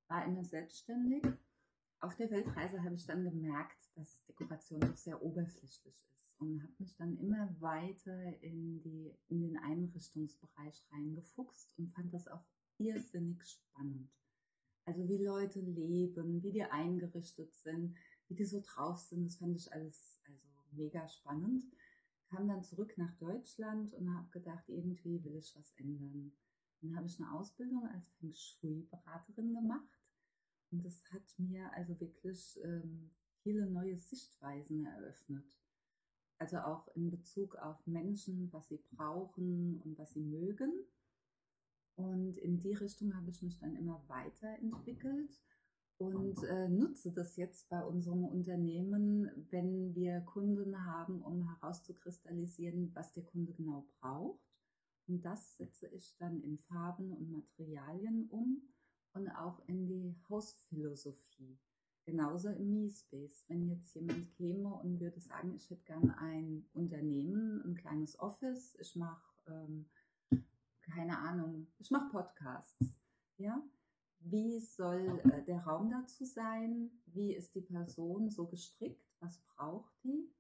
war 0.08 0.24
immer 0.24 0.44
selbstständig. 0.44 1.24
Auf 2.00 2.16
der 2.16 2.30
Weltreise 2.30 2.84
habe 2.84 2.94
ich 2.94 3.08
dann 3.08 3.24
gemerkt, 3.24 3.90
dass 3.96 4.24
Dekoration 4.26 4.82
doch 4.82 4.96
sehr 4.96 5.20
oberflächlich 5.24 5.96
ist 6.14 6.25
und 6.40 6.62
habe 6.62 6.74
mich 6.80 6.96
dann 6.98 7.18
immer 7.18 7.56
weiter 7.60 8.42
in, 8.42 8.82
die, 8.82 9.14
in 9.28 9.42
den 9.42 9.58
Einrichtungsbereich 9.58 10.86
reingefuchst 10.92 11.78
und 11.78 11.94
fand 11.94 12.14
das 12.14 12.28
auch 12.28 12.44
irrsinnig 12.78 13.44
spannend. 13.44 14.10
Also 14.86 15.08
wie 15.08 15.24
Leute 15.24 15.62
leben, 15.62 16.44
wie 16.44 16.52
die 16.52 16.64
eingerichtet 16.64 17.56
sind, 17.56 17.96
wie 18.28 18.36
die 18.36 18.46
so 18.46 18.62
drauf 18.62 19.00
sind, 19.00 19.26
das 19.26 19.38
fand 19.38 19.56
ich 19.56 19.72
alles 19.74 20.22
also 20.28 20.40
mega 20.72 21.08
spannend. 21.08 21.64
Kam 22.30 22.48
dann 22.48 22.64
zurück 22.64 22.98
nach 22.98 23.16
Deutschland 23.18 23.94
und 23.94 24.14
habe 24.14 24.30
gedacht, 24.32 24.68
irgendwie 24.68 25.24
will 25.24 25.36
ich 25.36 25.56
was 25.56 25.74
ändern. 25.78 26.34
Dann 26.82 26.96
habe 26.96 27.08
ich 27.08 27.20
eine 27.20 27.32
Ausbildung 27.32 27.88
als 27.88 28.12
Feng 28.20 28.34
Shui-Beraterin 28.34 29.54
gemacht 29.54 29.96
und 30.72 30.84
das 30.84 31.10
hat 31.12 31.24
mir 31.38 31.72
also 31.74 32.00
wirklich 32.00 32.60
ähm, 32.64 33.10
viele 33.42 33.66
neue 33.66 33.98
Sichtweisen 33.98 34.86
eröffnet. 34.86 35.46
Also 36.38 36.58
auch 36.58 36.88
in 36.96 37.10
Bezug 37.10 37.56
auf 37.56 37.86
Menschen, 37.88 38.52
was 38.52 38.68
sie 38.68 38.84
brauchen 38.92 39.82
und 39.84 39.98
was 39.98 40.14
sie 40.14 40.24
mögen. 40.24 40.72
Und 41.96 42.38
in 42.38 42.60
die 42.60 42.74
Richtung 42.74 43.16
habe 43.16 43.30
ich 43.30 43.42
mich 43.42 43.58
dann 43.58 43.76
immer 43.76 44.04
weiterentwickelt 44.08 45.42
und 45.98 46.44
äh, 46.44 46.68
nutze 46.68 47.14
das 47.14 47.38
jetzt 47.38 47.70
bei 47.70 47.82
unserem 47.82 48.26
Unternehmen, 48.26 49.48
wenn 49.50 49.96
wir 49.96 50.20
Kunden 50.22 50.86
haben, 50.86 51.22
um 51.22 51.48
herauszukristallisieren, 51.48 52.94
was 52.94 53.14
der 53.14 53.24
Kunde 53.24 53.54
genau 53.54 53.88
braucht. 54.02 54.42
Und 55.08 55.24
das 55.24 55.56
setze 55.58 55.88
ich 55.88 56.18
dann 56.18 56.42
in 56.42 56.58
Farben 56.58 57.14
und 57.14 57.32
Materialien 57.32 58.28
um 58.30 58.62
und 59.14 59.30
auch 59.30 59.66
in 59.68 59.88
die 59.88 60.18
Hausphilosophie. 60.28 61.58
Genauso 62.06 62.50
im 62.50 62.72
Me-Space. 62.72 63.46
Wenn 63.48 63.68
jetzt 63.68 63.96
jemand 63.96 64.32
käme 64.38 64.70
und 64.76 65.00
würde 65.00 65.20
sagen, 65.20 65.56
ich 65.56 65.68
hätte 65.72 65.84
gern 65.86 66.12
ein 66.12 66.70
Unternehmen, 66.74 67.64
ein 67.66 67.76
kleines 67.76 68.20
Office, 68.20 68.76
ich 68.80 68.96
mache, 68.96 69.34
ähm, 69.48 69.90
keine 70.82 71.18
Ahnung, 71.18 71.68
ich 71.80 71.90
mache 71.90 72.12
Podcasts. 72.12 73.02
Ja, 73.38 73.60
wie 74.20 74.60
soll 74.60 75.20
äh, 75.32 75.44
der 75.46 75.64
Raum 75.66 75.90
dazu 75.90 76.26
sein? 76.26 76.92
Wie 77.08 77.34
ist 77.34 77.56
die 77.56 77.62
Person 77.62 78.30
so 78.30 78.46
gestrickt? 78.46 79.04
Was 79.20 79.40
braucht 79.56 79.94
die? 80.04 80.32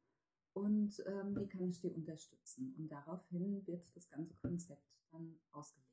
Und 0.53 1.03
ähm, 1.07 1.35
wie 1.35 1.47
kann 1.47 1.67
ich 1.67 1.81
die 1.81 1.89
unterstützen? 1.89 2.75
Und 2.77 2.89
daraufhin 2.89 3.65
wird 3.65 3.83
das 3.95 4.07
ganze 4.09 4.35
Konzept 4.35 4.85
dann 5.11 5.39
ausgelegt. 5.51 5.91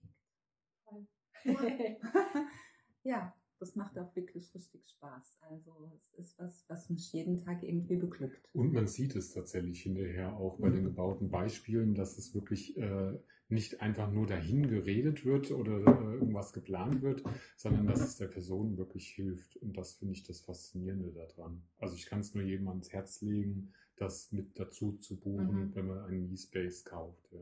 ja, 3.03 3.35
das 3.63 3.77
macht 3.77 3.97
auch 3.97 4.15
wirklich 4.17 4.53
richtig 4.57 4.89
Spaß. 4.89 5.39
Also 5.49 5.93
es 5.97 6.13
ist 6.19 6.39
was, 6.39 6.65
was 6.69 6.91
mich 6.91 7.13
jeden 7.13 7.37
Tag 7.37 7.63
irgendwie 7.63 7.95
beglückt. 7.97 8.51
Und 8.53 8.73
man 8.73 8.89
sieht 8.89 9.15
es 9.15 9.33
tatsächlich 9.33 9.83
hinterher 9.83 10.37
auch 10.37 10.59
bei 10.59 10.69
den 10.69 10.83
gebauten 10.85 11.31
Beispielen, 11.31 11.95
dass 11.95 12.19
es 12.19 12.35
wirklich 12.35 12.77
äh, 12.77 13.17
nicht 13.49 13.81
einfach 13.81 14.11
nur 14.11 14.27
dahin 14.27 14.67
geredet 14.67 15.25
wird 15.25 15.53
oder 15.53 15.79
äh, 15.79 16.15
irgendwas 16.15 16.53
geplant 16.53 17.03
wird, 17.03 17.23
sondern 17.57 17.87
dass 17.87 18.01
es 18.01 18.17
der 18.17 18.27
Person 18.29 18.77
wirklich 18.79 19.07
hilft. 19.11 19.57
Und 19.59 19.77
das 19.77 19.93
finde 19.95 20.15
ich 20.15 20.25
das 20.25 20.41
Faszinierende 20.41 21.13
daran. 21.13 21.63
Also 21.79 21.95
ich 21.95 22.07
kann 22.07 22.19
es 22.19 22.35
nur 22.35 22.43
jedem 22.43 22.67
ans 22.67 22.93
Herz 22.93 23.21
legen, 23.21 23.73
das 23.95 24.33
mit 24.33 24.59
dazu 24.59 24.99
zu 24.99 25.21
buchen, 25.21 25.69
Mhm. 25.69 25.75
wenn 25.77 25.87
man 25.87 25.99
einen 26.01 26.33
E-Space 26.33 26.85
kauft. 26.85 27.31
Ja. 27.31 27.41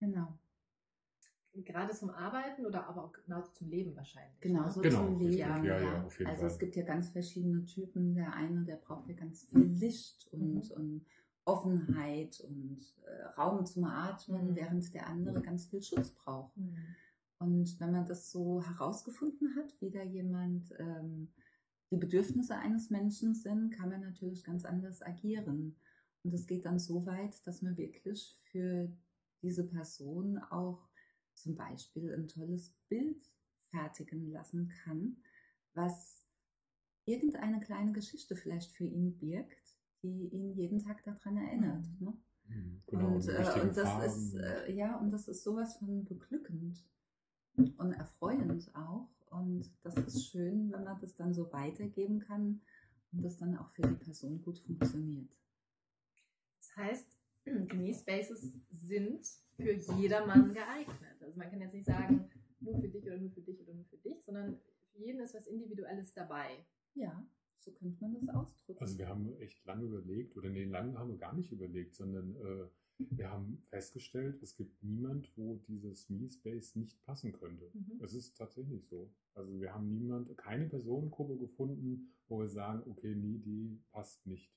Genau. 0.00 0.38
Gerade 1.64 1.92
zum 1.94 2.10
Arbeiten 2.10 2.64
oder 2.66 2.86
aber 2.88 3.04
auch 3.04 3.12
genau 3.12 3.42
zum 3.52 3.68
Leben 3.68 3.94
wahrscheinlich. 3.96 4.40
Genau, 4.40 4.68
so 4.68 4.80
Genau, 4.80 5.06
zum. 5.06 5.18
Leben. 5.18 5.36
Ja, 5.38 5.62
ja, 5.62 6.04
auf 6.04 6.18
jeden 6.18 6.30
also 6.30 6.42
Fall. 6.42 6.50
es 6.50 6.58
gibt 6.58 6.76
ja 6.76 6.84
ganz 6.84 7.08
verschiedene 7.10 7.64
Typen. 7.64 8.14
Der 8.14 8.32
eine, 8.34 8.64
der 8.64 8.76
braucht 8.76 9.08
ja 9.08 9.14
ganz 9.14 9.44
viel 9.44 9.62
Licht 9.64 10.28
und, 10.32 10.70
Mhm. 10.70 10.76
und 10.76 11.06
Offenheit 11.44 12.40
und 12.40 12.78
äh, 13.06 13.22
Raum 13.40 13.64
zum 13.66 13.84
Atmen, 13.84 14.48
Mhm. 14.50 14.56
während 14.56 14.94
der 14.94 15.06
andere 15.06 15.40
ganz 15.42 15.66
viel 15.66 15.82
Schutz 15.82 16.10
braucht. 16.10 16.56
Mhm. 16.56 16.76
Und 17.38 17.80
wenn 17.80 17.92
man 17.92 18.04
das 18.06 18.30
so 18.30 18.62
herausgefunden 18.62 19.54
hat, 19.56 19.72
wie 19.80 19.90
da 19.90 20.02
jemand 20.02 20.72
ähm, 20.78 21.28
die 21.90 21.96
Bedürfnisse 21.96 22.54
eines 22.56 22.90
Menschen 22.90 23.34
sind, 23.34 23.70
kann 23.70 23.88
man 23.88 24.00
natürlich 24.00 24.44
ganz 24.44 24.64
anders 24.64 25.02
agieren. 25.02 25.76
Und 26.24 26.34
es 26.34 26.46
geht 26.46 26.66
dann 26.66 26.78
so 26.78 27.06
weit, 27.06 27.46
dass 27.46 27.62
man 27.62 27.76
wirklich 27.78 28.36
für 28.50 28.90
diese 29.40 29.64
Person 29.66 30.36
auch 30.38 30.87
zum 31.42 31.54
Beispiel 31.54 32.12
ein 32.14 32.28
tolles 32.28 32.74
Bild 32.88 33.22
fertigen 33.70 34.30
lassen 34.30 34.68
kann, 34.84 35.16
was 35.74 36.24
irgendeine 37.04 37.60
kleine 37.60 37.92
Geschichte 37.92 38.36
vielleicht 38.36 38.72
für 38.72 38.84
ihn 38.84 39.16
birgt, 39.18 39.76
die 40.02 40.28
ihn 40.28 40.52
jeden 40.54 40.78
Tag 40.80 41.02
daran 41.04 41.36
erinnert. 41.36 41.86
Ne? 42.00 42.12
Mhm, 42.48 42.82
Genau, 42.86 43.14
und, 43.14 43.28
äh, 43.28 43.60
und 43.60 43.76
das 43.76 43.88
Farben. 43.88 44.06
ist 44.06 44.34
äh, 44.34 44.72
ja 44.72 44.96
und 44.98 45.10
das 45.10 45.28
ist 45.28 45.42
sowas 45.44 45.76
von 45.76 46.04
beglückend 46.04 46.84
und 47.56 47.92
erfreuend 47.92 48.74
auch. 48.74 49.08
Und 49.30 49.70
das 49.82 49.94
ist 49.96 50.26
schön, 50.26 50.72
wenn 50.72 50.84
man 50.84 50.98
das 51.00 51.14
dann 51.14 51.34
so 51.34 51.52
weitergeben 51.52 52.20
kann 52.20 52.62
und 53.12 53.22
das 53.22 53.36
dann 53.36 53.56
auch 53.58 53.68
für 53.70 53.82
die 53.82 53.94
Person 53.94 54.40
gut 54.40 54.58
funktioniert. 54.58 55.30
Das 56.60 56.76
heißt, 56.76 57.18
die 57.46 57.94
Spaces 57.94 58.58
sind 58.70 59.28
für 59.58 59.72
jedermann 59.96 60.52
geeignet. 60.54 61.16
Also 61.20 61.36
man 61.36 61.50
kann 61.50 61.60
jetzt 61.60 61.74
nicht 61.74 61.86
sagen, 61.86 62.30
nur 62.60 62.78
für 62.78 62.88
dich 62.88 63.04
oder 63.06 63.18
nur 63.18 63.30
für 63.30 63.40
dich 63.42 63.60
oder 63.60 63.74
nur 63.74 63.84
für 63.86 63.96
dich, 63.98 64.22
sondern 64.24 64.58
für 64.92 64.98
jeden 64.98 65.20
ist 65.20 65.34
was 65.34 65.46
Individuelles 65.46 66.14
dabei. 66.14 66.64
Ja, 66.94 67.26
so 67.58 67.72
könnte 67.72 68.00
man 68.00 68.14
das 68.14 68.28
ausdrücken. 68.28 68.80
Also 68.80 68.98
wir 68.98 69.08
haben 69.08 69.36
echt 69.40 69.64
lange 69.66 69.84
überlegt, 69.84 70.36
oder 70.36 70.48
nee, 70.48 70.64
lange 70.64 70.96
haben 70.98 71.10
wir 71.10 71.18
gar 71.18 71.34
nicht 71.34 71.50
überlegt, 71.52 71.94
sondern 71.94 72.36
äh, 72.36 72.68
wir 73.10 73.30
haben 73.30 73.62
festgestellt, 73.70 74.42
es 74.42 74.56
gibt 74.56 74.82
niemand, 74.82 75.30
wo 75.36 75.56
dieses 75.68 76.08
Me-Space 76.08 76.74
nicht 76.76 77.00
passen 77.04 77.32
könnte. 77.32 77.70
Mhm. 77.72 78.00
Es 78.02 78.14
ist 78.14 78.36
tatsächlich 78.36 78.86
so. 78.86 79.12
Also 79.34 79.60
wir 79.60 79.72
haben 79.72 79.88
niemand, 79.92 80.36
keine 80.36 80.68
Personengruppe 80.68 81.36
gefunden, 81.38 82.12
wo 82.28 82.40
wir 82.40 82.48
sagen, 82.48 82.82
okay, 82.90 83.14
nee, 83.14 83.38
die 83.38 83.80
passt 83.92 84.26
nicht. 84.26 84.52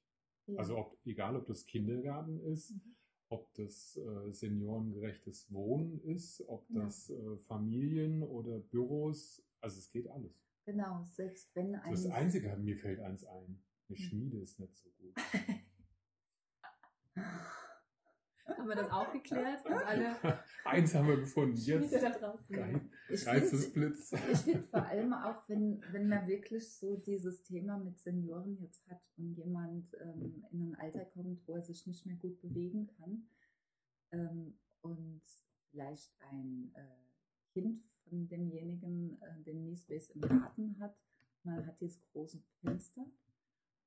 ja. 0.48 0.58
Also 0.58 0.78
ob, 0.78 0.98
egal, 1.06 1.36
ob 1.36 1.46
das 1.46 1.66
Kindergarten 1.66 2.40
ist, 2.40 2.72
Mhm. 2.72 2.96
Ob 3.32 3.54
das 3.56 3.98
äh, 3.98 4.34
seniorengerechtes 4.34 5.52
Wohnen 5.52 6.00
ist, 6.04 6.44
ob 6.48 6.68
das 6.74 7.10
äh, 7.10 7.38
Familien 7.40 8.24
oder 8.24 8.60
Büros, 8.60 9.44
also 9.62 9.80
es 9.80 9.90
geht 9.90 10.08
alles. 10.10 10.34
genau, 10.66 11.04
selbst 11.06 11.56
wenn 11.56 11.76
ein 11.76 11.92
Das 11.92 12.06
Einzige, 12.08 12.56
mir 12.58 12.78
fällt 12.78 13.00
eins 13.00 13.24
ein, 13.26 13.64
eine 13.90 13.98
Hm. 13.98 13.98
Schmiede 13.98 14.40
ist 14.40 14.60
nicht 14.60 14.78
so 14.78 14.90
gut. 15.00 15.16
Haben 18.46 18.61
wir 18.72 18.76
das 18.76 18.92
auch 18.92 19.12
geklärt? 19.12 19.66
Dass 19.66 19.84
alle 19.84 20.16
Eins 20.66 20.96
haben 20.96 21.08
wir 21.08 21.18
gefunden, 21.18 21.58
jetzt 21.58 21.94
da 21.94 22.10
draußen 22.10 22.92
ich 23.10 23.26
Geistesblitz. 23.26 24.14
Ich 24.32 24.40
finde 24.40 24.64
vor 24.64 24.86
allem 24.86 25.14
auch, 25.14 25.48
wenn, 25.48 25.84
wenn 25.92 26.08
man 26.08 26.28
wirklich 26.28 26.72
so 26.72 26.96
dieses 26.98 27.44
Thema 27.44 27.78
mit 27.78 28.00
Senioren 28.00 28.58
jetzt 28.62 28.88
hat 28.90 29.02
und 29.18 29.36
jemand 29.36 29.94
ähm, 30.00 30.44
in 30.52 30.72
ein 30.72 30.76
Alter 30.80 31.06
kommt, 31.06 31.48
wo 31.48 31.56
er 31.56 31.62
sich 31.62 31.86
nicht 31.88 32.06
mehr 32.06 32.16
gut 32.16 32.42
bewegen 32.42 32.88
kann 32.98 33.28
ähm, 34.12 34.54
und 34.82 35.22
vielleicht 35.70 36.12
ein 36.32 36.72
äh, 36.76 37.54
Kind 37.54 37.84
von 38.08 38.28
demjenigen 38.28 39.22
äh, 39.22 39.44
den 39.44 39.66
Knee-Space 39.66 40.12
im 40.12 40.22
Garten 40.22 40.78
hat, 40.80 40.96
man 41.44 41.66
hat 41.66 41.80
dieses 41.82 42.02
große 42.12 42.40
Fenster 42.62 43.06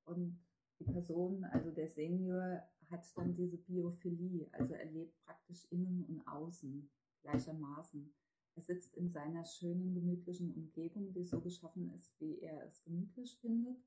und 0.05 0.39
die 0.79 0.85
Person, 0.85 1.45
also 1.45 1.71
der 1.71 1.89
Senior, 1.89 2.63
hat 2.91 3.07
dann 3.17 3.35
diese 3.35 3.57
Biophilie, 3.57 4.49
also 4.53 4.75
er 4.75 4.85
lebt 4.87 5.19
praktisch 5.25 5.67
innen 5.71 6.05
und 6.05 6.27
außen 6.27 6.91
gleichermaßen. 7.23 8.13
Er 8.57 8.63
sitzt 8.63 8.95
in 8.95 9.11
seiner 9.11 9.45
schönen, 9.45 9.95
gemütlichen 9.95 10.55
Umgebung, 10.55 11.13
die 11.13 11.25
so 11.25 11.41
geschaffen 11.41 11.91
ist, 11.99 12.15
wie 12.21 12.41
er 12.41 12.67
es 12.69 12.85
gemütlich 12.85 13.39
findet 13.41 13.79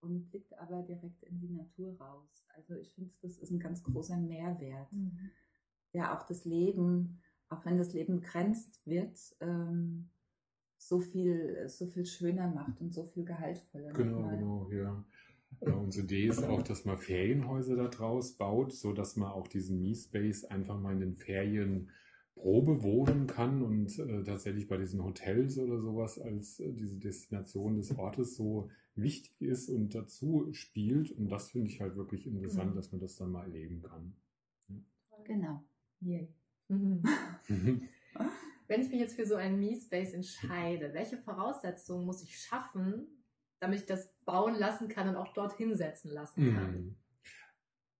und 0.00 0.30
blickt 0.30 0.56
aber 0.58 0.82
direkt 0.82 1.22
in 1.24 1.40
die 1.40 1.50
Natur 1.50 1.98
raus. 2.00 2.48
Also 2.56 2.74
ich 2.76 2.94
finde, 2.94 3.12
das 3.20 3.38
ist 3.38 3.50
ein 3.50 3.58
ganz 3.60 3.82
großer 3.82 4.16
Mehrwert, 4.16 4.90
Mhm. 4.92 5.30
der 5.92 6.16
auch 6.18 6.24
das 6.26 6.44
Leben, 6.44 7.20
auch 7.48 7.64
wenn 7.66 7.76
das 7.76 7.92
Leben 7.92 8.20
begrenzt 8.20 8.80
wird, 8.86 9.18
ähm, 9.40 10.08
so 10.78 11.00
viel, 11.00 11.68
so 11.68 11.86
viel 11.86 12.06
schöner 12.06 12.48
macht 12.48 12.80
und 12.80 12.94
so 12.94 13.04
viel 13.04 13.24
gehaltvoller. 13.24 13.92
Genau, 13.92 14.28
genau, 14.30 14.70
ja. 14.70 15.04
Unsere 15.60 16.04
Idee 16.04 16.28
ist 16.28 16.44
auch, 16.44 16.62
dass 16.62 16.84
man 16.84 16.96
Ferienhäuser 16.96 17.76
da 17.76 17.88
draus 17.88 18.36
baut, 18.36 18.72
so 18.72 18.92
dass 18.92 19.16
man 19.16 19.30
auch 19.30 19.48
diesen 19.48 19.80
Me-Space 19.80 20.44
einfach 20.44 20.78
mal 20.80 20.92
in 20.94 21.00
den 21.00 21.14
Ferien 21.14 21.90
Probe 22.34 22.82
wohnen 22.82 23.26
kann 23.26 23.62
und 23.62 23.98
äh, 23.98 24.22
tatsächlich 24.24 24.66
bei 24.68 24.78
diesen 24.78 25.04
Hotels 25.04 25.58
oder 25.58 25.78
sowas 25.78 26.18
als 26.18 26.58
äh, 26.60 26.72
diese 26.72 26.98
Destination 26.98 27.76
des 27.76 27.96
Ortes 27.98 28.36
so 28.36 28.70
wichtig 28.94 29.40
ist 29.40 29.68
und 29.68 29.94
dazu 29.94 30.48
spielt. 30.52 31.10
Und 31.10 31.28
das 31.28 31.50
finde 31.50 31.68
ich 31.68 31.80
halt 31.80 31.96
wirklich 31.96 32.26
interessant, 32.26 32.72
Mhm. 32.72 32.76
dass 32.76 32.92
man 32.92 33.00
das 33.00 33.16
dann 33.16 33.30
mal 33.30 33.42
erleben 33.42 33.82
kann. 33.82 34.14
Genau. 35.24 35.62
Yay. 36.00 36.32
Mhm. 36.68 37.02
Wenn 38.68 38.80
ich 38.80 38.88
mich 38.88 39.00
jetzt 39.00 39.16
für 39.16 39.26
so 39.26 39.34
einen 39.34 39.58
Me-Space 39.60 40.14
entscheide, 40.14 40.94
welche 40.94 41.18
Voraussetzungen 41.18 42.06
muss 42.06 42.22
ich 42.22 42.38
schaffen, 42.38 43.19
damit 43.60 43.80
ich 43.80 43.86
das 43.86 44.12
bauen 44.24 44.54
lassen 44.54 44.88
kann 44.88 45.08
und 45.08 45.16
auch 45.16 45.32
dort 45.34 45.52
hinsetzen 45.56 46.10
lassen 46.10 46.54
kann? 46.54 46.72
Mhm. 46.72 46.96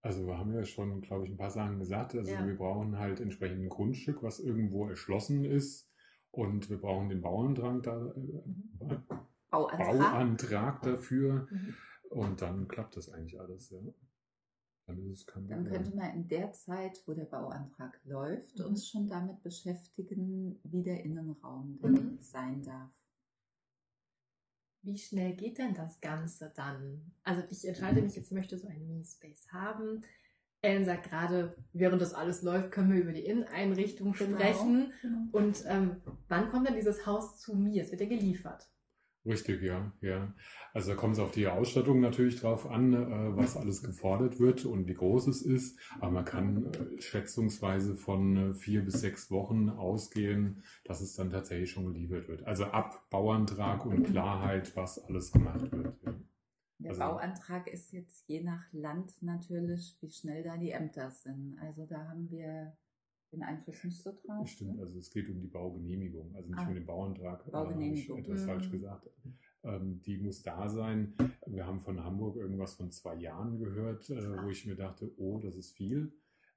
Also 0.03 0.27
wir 0.27 0.39
haben 0.39 0.55
ja 0.55 0.65
schon, 0.65 1.03
glaube 1.03 1.27
ich, 1.27 1.31
ein 1.31 1.37
paar 1.37 1.51
Sachen 1.51 1.79
gesagt. 1.79 2.15
Also 2.15 2.31
Ja. 2.33 2.47
wir 2.47 2.57
brauchen 2.57 2.99
halt 2.99 3.21
entsprechend 3.21 3.63
ein 3.63 3.69
Grundstück, 3.69 4.23
was 4.23 4.41
irgendwo 4.41 4.89
erschlossen 4.89 5.45
ist. 5.45 5.89
Und 6.33 6.71
wir 6.71 6.81
brauchen 6.81 7.09
den 7.11 7.21
Bauantrag, 7.21 7.83
da, 7.83 8.07
äh, 8.07 8.97
Bauantrag. 9.51 9.87
Bauantrag 9.99 10.83
dafür. 10.83 11.49
Mhm. 11.51 11.75
Und 12.09 12.41
dann 12.41 12.67
klappt 12.69 12.97
das 12.97 13.09
eigentlich 13.11 13.39
alles, 13.39 13.71
ja. 13.71 13.81
Dann 14.87 14.99
ist 15.11 15.21
es 15.21 15.27
kein 15.27 15.47
Dann 15.49 15.65
Problem. 15.65 15.83
könnte 15.83 15.97
man 15.97 16.15
in 16.15 16.29
der 16.29 16.53
Zeit, 16.53 17.03
wo 17.07 17.13
der 17.15 17.27
Bauantrag 17.27 18.01
läuft, 18.05 18.59
Mhm. 18.59 18.65
uns 18.67 18.89
schon 18.89 19.07
damit 19.09 19.43
beschäftigen, 19.43 20.59
wie 20.65 20.83
der 20.83 21.05
Innenraum 21.05 21.79
denn 21.83 21.93
Mhm. 21.93 22.19
sein 22.21 22.63
darf. 22.63 22.93
Wie 24.83 24.99
schnell 24.99 25.35
geht 25.35 25.59
denn 25.59 25.75
das 25.75 26.01
Ganze 26.01 26.53
dann? 26.57 27.13
Also 27.23 27.43
ich 27.51 27.67
entscheide 27.67 28.01
mich 28.01 28.17
jetzt, 28.17 28.27
ich 28.27 28.33
möchte 28.33 28.59
so 28.59 28.69
einen 28.69 28.87
Me-Space 28.87 29.53
haben. 29.53 30.03
Ellen 30.63 30.85
sagt 30.85 31.09
gerade, 31.09 31.57
während 31.73 32.03
das 32.03 32.13
alles 32.13 32.43
läuft, 32.43 32.71
können 32.71 32.93
wir 32.93 33.01
über 33.01 33.13
die 33.13 33.25
Inneneinrichtung 33.25 34.15
sprechen. 34.15 34.93
Genau. 35.01 35.19
Und 35.33 35.65
ähm, 35.67 35.97
wann 36.29 36.51
kommt 36.51 36.69
denn 36.69 36.75
dieses 36.77 37.07
Haus 37.07 37.39
zu 37.39 37.55
mir? 37.55 37.83
Es 37.83 37.91
wird 37.91 38.03
ja 38.03 38.09
geliefert. 38.09 38.69
Richtig, 39.27 39.61
ja, 39.63 39.93
ja. 40.01 40.33
Also 40.73 40.91
da 40.93 40.97
kommt 40.97 41.15
es 41.15 41.21
auf 41.21 41.31
die 41.31 41.47
Ausstattung 41.47 42.01
natürlich 42.01 42.41
drauf 42.41 42.67
an, 42.67 42.95
äh, 42.95 43.37
was 43.37 43.55
alles 43.57 43.83
gefordert 43.83 44.41
wird 44.41 44.65
und 44.65 44.89
wie 44.89 44.95
groß 44.95 45.27
es 45.27 45.43
ist. 45.43 45.79
Aber 46.01 46.11
man 46.13 46.25
kann 46.25 46.73
äh, 46.73 47.01
schätzungsweise 47.03 47.97
von 47.97 48.37
äh, 48.37 48.55
vier 48.55 48.83
bis 48.83 48.95
sechs 49.01 49.31
Wochen 49.31 49.69
ausgehen, 49.69 50.63
dass 50.85 51.03
es 51.03 51.15
dann 51.15 51.31
tatsächlich 51.31 51.71
schon 51.71 51.93
geliefert 51.93 52.29
wird. 52.29 52.45
Also 52.45 52.65
ab 52.65 53.09
Bauantrag 53.11 53.85
und 53.85 54.05
Klarheit, 54.05 54.75
was 54.75 54.99
alles 55.05 55.33
gemacht 55.33 55.71
wird. 55.71 55.95
Ja. 56.03 56.15
Der 56.79 56.91
Also- 56.93 57.01
Bauantrag 57.03 57.67
ist 57.69 57.93
jetzt 57.93 58.27
je 58.27 58.43
nach 58.43 58.65
Land 58.73 59.23
natürlich, 59.23 59.99
wie 60.01 60.11
schnell 60.11 60.43
da 60.43 60.57
die 60.57 60.71
Ämter 60.71 61.11
sind. 61.11 61.59
Also 61.61 61.85
da 61.85 62.09
haben 62.09 62.31
wir 62.31 62.73
den 63.33 63.43
Einfluss 63.43 63.85
nicht 63.85 64.03
so 64.03 64.13
drauf. 64.25 64.49
Stimmt, 64.49 64.77
ne? 64.77 64.83
also 64.83 64.99
es 64.99 65.11
geht 65.11 65.29
um 65.29 65.41
die 65.41 65.47
Baugenehmigung, 65.49 66.35
also 66.35 66.49
nicht 66.49 66.59
Ah. 66.59 66.69
um 66.69 66.75
den 66.75 66.87
Bauantrag. 66.87 67.47
äh, 67.47 67.51
Baugenehmigung. 67.51 68.19
ich 68.19 68.25
etwas 68.27 68.43
Mhm. 68.43 68.47
falsch 68.47 68.71
gesagt. 68.71 69.11
Ähm, 69.63 70.01
die 70.03 70.17
muss 70.19 70.43
da 70.43 70.69
sein. 70.69 71.15
Wir 71.47 71.67
haben 71.67 71.81
von 71.81 72.03
Hamburg 72.03 72.37
irgendwas 72.37 72.75
von 72.75 72.91
zwei 72.91 73.17
Jahren 73.17 73.59
gehört, 73.59 74.09
äh, 74.11 74.43
wo 74.43 74.49
ich 74.49 74.67
mir 74.67 74.75
dachte, 74.77 75.13
oh, 75.19 75.39
das 75.39 75.55
ist 75.57 75.73
viel. 75.77 76.13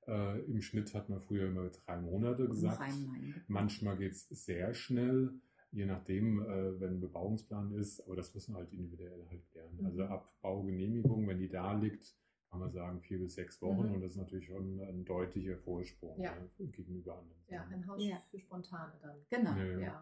Äh, 0.07 0.39
Im 0.45 0.61
Schnitt 0.61 0.93
hat 0.93 1.09
man 1.09 1.19
früher 1.19 1.47
immer 1.47 1.69
drei 1.69 1.99
Monate 1.99 2.47
gesagt. 2.47 2.79
Rhein-Main. 2.79 3.35
Manchmal 3.47 3.97
geht 3.97 4.11
es 4.13 4.27
sehr 4.29 4.73
schnell, 4.73 5.31
je 5.71 5.85
nachdem, 5.85 6.41
äh, 6.41 6.79
wenn 6.79 6.95
ein 6.95 6.99
Bebauungsplan 7.01 7.73
ist, 7.73 8.01
aber 8.05 8.15
das 8.15 8.33
müssen 8.33 8.53
wir 8.53 8.59
halt 8.59 8.71
individuell 8.73 9.25
halt 9.29 9.45
klären. 9.51 9.75
Mhm. 9.79 9.85
Also 9.85 10.03
ab 10.05 10.33
Baugenehmigung, 10.41 11.27
wenn 11.27 11.39
die 11.39 11.49
da 11.49 11.73
liegt, 11.73 12.15
kann 12.53 12.59
man 12.59 12.71
sagen 12.71 13.01
vier 13.01 13.17
bis 13.17 13.33
sechs 13.33 13.59
Wochen 13.63 13.87
Mhm. 13.87 13.95
und 13.95 14.01
das 14.01 14.11
ist 14.11 14.17
natürlich 14.17 14.45
schon 14.45 14.79
ein 14.79 15.03
deutlicher 15.05 15.57
Vorsprung 15.57 16.21
Ja. 16.21 16.35
ja, 16.35 16.65
gegenüber 16.69 17.17
anderen. 17.17 17.41
Ja, 17.47 17.63
ein 17.65 17.87
Haus 17.87 18.03
Ja. 18.05 18.21
für 18.29 18.37
Spontane 18.37 18.93
dann. 19.01 19.17
Genau. 19.27 19.55
Ja, 19.57 19.79
ja, 19.79 20.01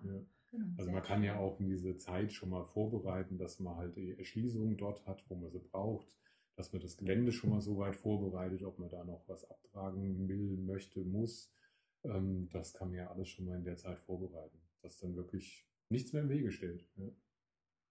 genau. 0.52 0.68
Also 0.78 0.92
man 0.92 1.02
kann 1.02 1.24
ja 1.24 1.38
auch 1.40 1.58
in 1.62 1.70
diese 1.70 1.96
Zeit 1.98 2.34
schon 2.34 2.50
mal 2.50 2.66
vorbereiten, 2.66 3.38
dass 3.38 3.62
man 3.62 3.78
halt 3.78 3.96
die 3.96 4.18
Erschließung 4.18 4.76
dort 4.76 5.06
hat, 5.08 5.24
wo 5.30 5.36
man 5.36 5.50
sie 5.50 5.60
braucht, 5.60 6.14
dass 6.58 6.74
man 6.74 6.82
das 6.82 6.98
Gelände 6.98 7.32
schon 7.32 7.52
mal 7.52 7.62
so 7.62 7.78
weit 7.78 7.96
vorbereitet, 7.96 8.62
ob 8.64 8.78
man 8.78 8.90
da 8.90 9.06
noch 9.06 9.26
was 9.30 9.50
abtragen 9.50 10.28
will, 10.28 10.58
möchte, 10.58 11.00
muss. 11.06 11.56
Ähm, 12.04 12.50
das 12.52 12.74
kann 12.74 12.90
man 12.90 12.98
ja 12.98 13.10
alles 13.12 13.30
schon 13.30 13.46
mal 13.46 13.56
in 13.56 13.64
der 13.64 13.78
Zeit 13.78 14.02
vorbereiten, 14.02 14.60
dass 14.82 15.00
dann 15.00 15.16
wirklich 15.16 15.66
nichts 15.88 16.12
mehr 16.12 16.24
im 16.24 16.28
Wege 16.30 16.52
steht. 16.52 16.86
Ja. 16.98 17.08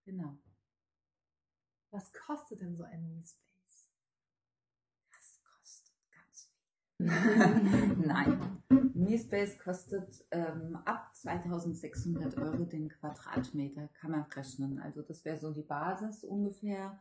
genau. 0.05 0.37
Was 1.93 2.13
kostet 2.13 2.61
denn 2.61 2.77
so 2.77 2.83
ein 2.85 3.09
Me-Space? 3.09 3.91
Das 5.11 5.41
kostet 5.43 5.95
ganz 6.13 6.47
viel. 6.47 6.90
Nein. 8.07 8.63
MeSpace 8.95 9.59
kostet 9.59 10.25
ähm, 10.31 10.77
ab 10.85 11.15
2600 11.15 12.37
Euro 12.37 12.65
den 12.65 12.89
Quadratmeter, 12.89 13.89
kann 14.01 14.11
man 14.11 14.23
rechnen. 14.25 14.79
Also 14.79 15.03
das 15.03 15.25
wäre 15.25 15.39
so 15.39 15.53
die 15.53 15.63
Basis 15.63 16.25
ungefähr. 16.25 16.99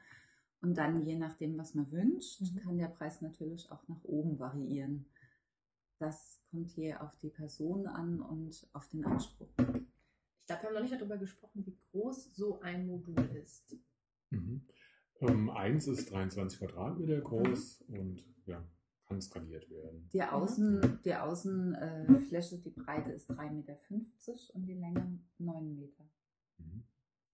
Und 0.62 0.78
dann 0.78 1.02
je 1.02 1.16
nachdem, 1.18 1.58
was 1.58 1.76
man 1.76 1.92
wünscht, 1.92 2.42
Mhm. 2.42 2.60
kann 2.62 2.78
der 2.78 2.88
Preis 2.88 3.22
natürlich 3.22 3.72
auch 3.72 3.88
nach 3.88 4.04
oben 4.04 4.40
variieren. 4.40 5.06
Das 6.00 6.42
kommt 6.50 6.70
hier 6.72 7.04
auf 7.04 7.16
die 7.18 7.30
Person 7.30 7.88
an 7.88 8.22
und 8.22 8.68
auf 8.74 8.88
den 8.88 9.06
Anspruch. 9.06 9.50
Ich 9.58 10.46
glaube, 10.48 10.64
wir 10.64 10.68
haben 10.70 10.74
noch 10.74 10.82
nicht 10.82 10.94
darüber 10.94 11.18
gesprochen, 11.18 11.66
wie 11.66 11.78
groß 11.92 12.36
so 12.36 12.60
ein 12.62 12.88
Modul 12.88 13.20
ist. 13.44 13.76
Mhm. 14.30 14.66
Ähm, 15.22 15.50
eins 15.50 15.88
ist 15.88 16.12
23 16.12 16.60
Quadratmeter 16.60 17.20
groß 17.22 17.84
mhm. 17.88 18.00
und 18.00 18.26
ja, 18.46 18.64
kann 19.10 19.22
skaliert 19.22 19.70
werden. 19.70 20.08
Die, 20.14 20.22
Außen, 20.22 21.00
die 21.04 21.16
Außenfläche, 21.16 22.56
äh, 22.56 22.60
die 22.60 22.70
Breite 22.70 23.12
ist 23.12 23.30
3,50 23.32 23.52
Meter 23.52 23.80
und 24.54 24.66
die 24.68 24.76
Länge 24.76 25.20
9 25.40 25.76
Meter. 25.76 26.06
Mhm. 26.58 26.84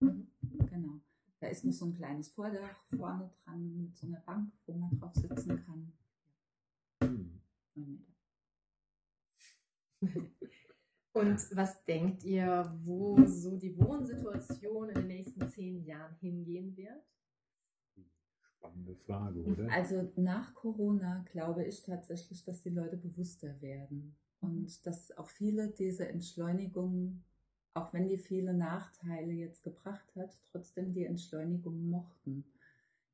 Mhm. 0.00 0.26
Genau. 0.70 1.00
Da 1.38 1.48
ist 1.48 1.64
noch 1.64 1.72
so 1.72 1.84
ein 1.86 1.94
kleines 1.94 2.30
Vordach 2.30 2.82
vorne 2.96 3.30
dran 3.44 3.76
mit 3.76 3.96
so 3.96 4.06
einer 4.06 4.20
Bank, 4.20 4.52
wo 4.66 4.72
man 4.72 4.98
drauf 4.98 5.14
sitzen 5.14 5.62
kann. 5.64 5.92
Mhm. 7.02 7.42
9 7.74 7.92
Meter. 7.92 8.12
Und 11.12 11.56
was 11.56 11.84
denkt 11.84 12.24
ihr, 12.24 12.70
wo 12.84 13.24
so 13.26 13.56
die 13.56 13.76
Wohnsituation 13.78 14.90
in 14.90 14.94
den 14.94 15.06
nächsten 15.08 15.48
zehn 15.48 15.84
Jahren 15.84 16.14
hingehen 16.20 16.76
wird? 16.76 17.04
Spannende 18.58 18.94
Frage, 18.96 19.44
oder? 19.44 19.70
Also 19.70 20.10
nach 20.16 20.54
Corona 20.54 21.24
glaube 21.30 21.64
ich 21.64 21.82
tatsächlich, 21.82 22.44
dass 22.44 22.62
die 22.62 22.70
Leute 22.70 22.96
bewusster 22.96 23.60
werden 23.60 24.16
und 24.40 24.86
dass 24.86 25.16
auch 25.16 25.28
viele 25.28 25.68
diese 25.68 26.08
Entschleunigung, 26.08 27.22
auch 27.74 27.92
wenn 27.92 28.08
die 28.08 28.18
viele 28.18 28.54
Nachteile 28.54 29.32
jetzt 29.32 29.62
gebracht 29.62 30.14
hat, 30.16 30.36
trotzdem 30.50 30.92
die 30.92 31.04
Entschleunigung 31.04 31.88
mochten. 31.88 32.44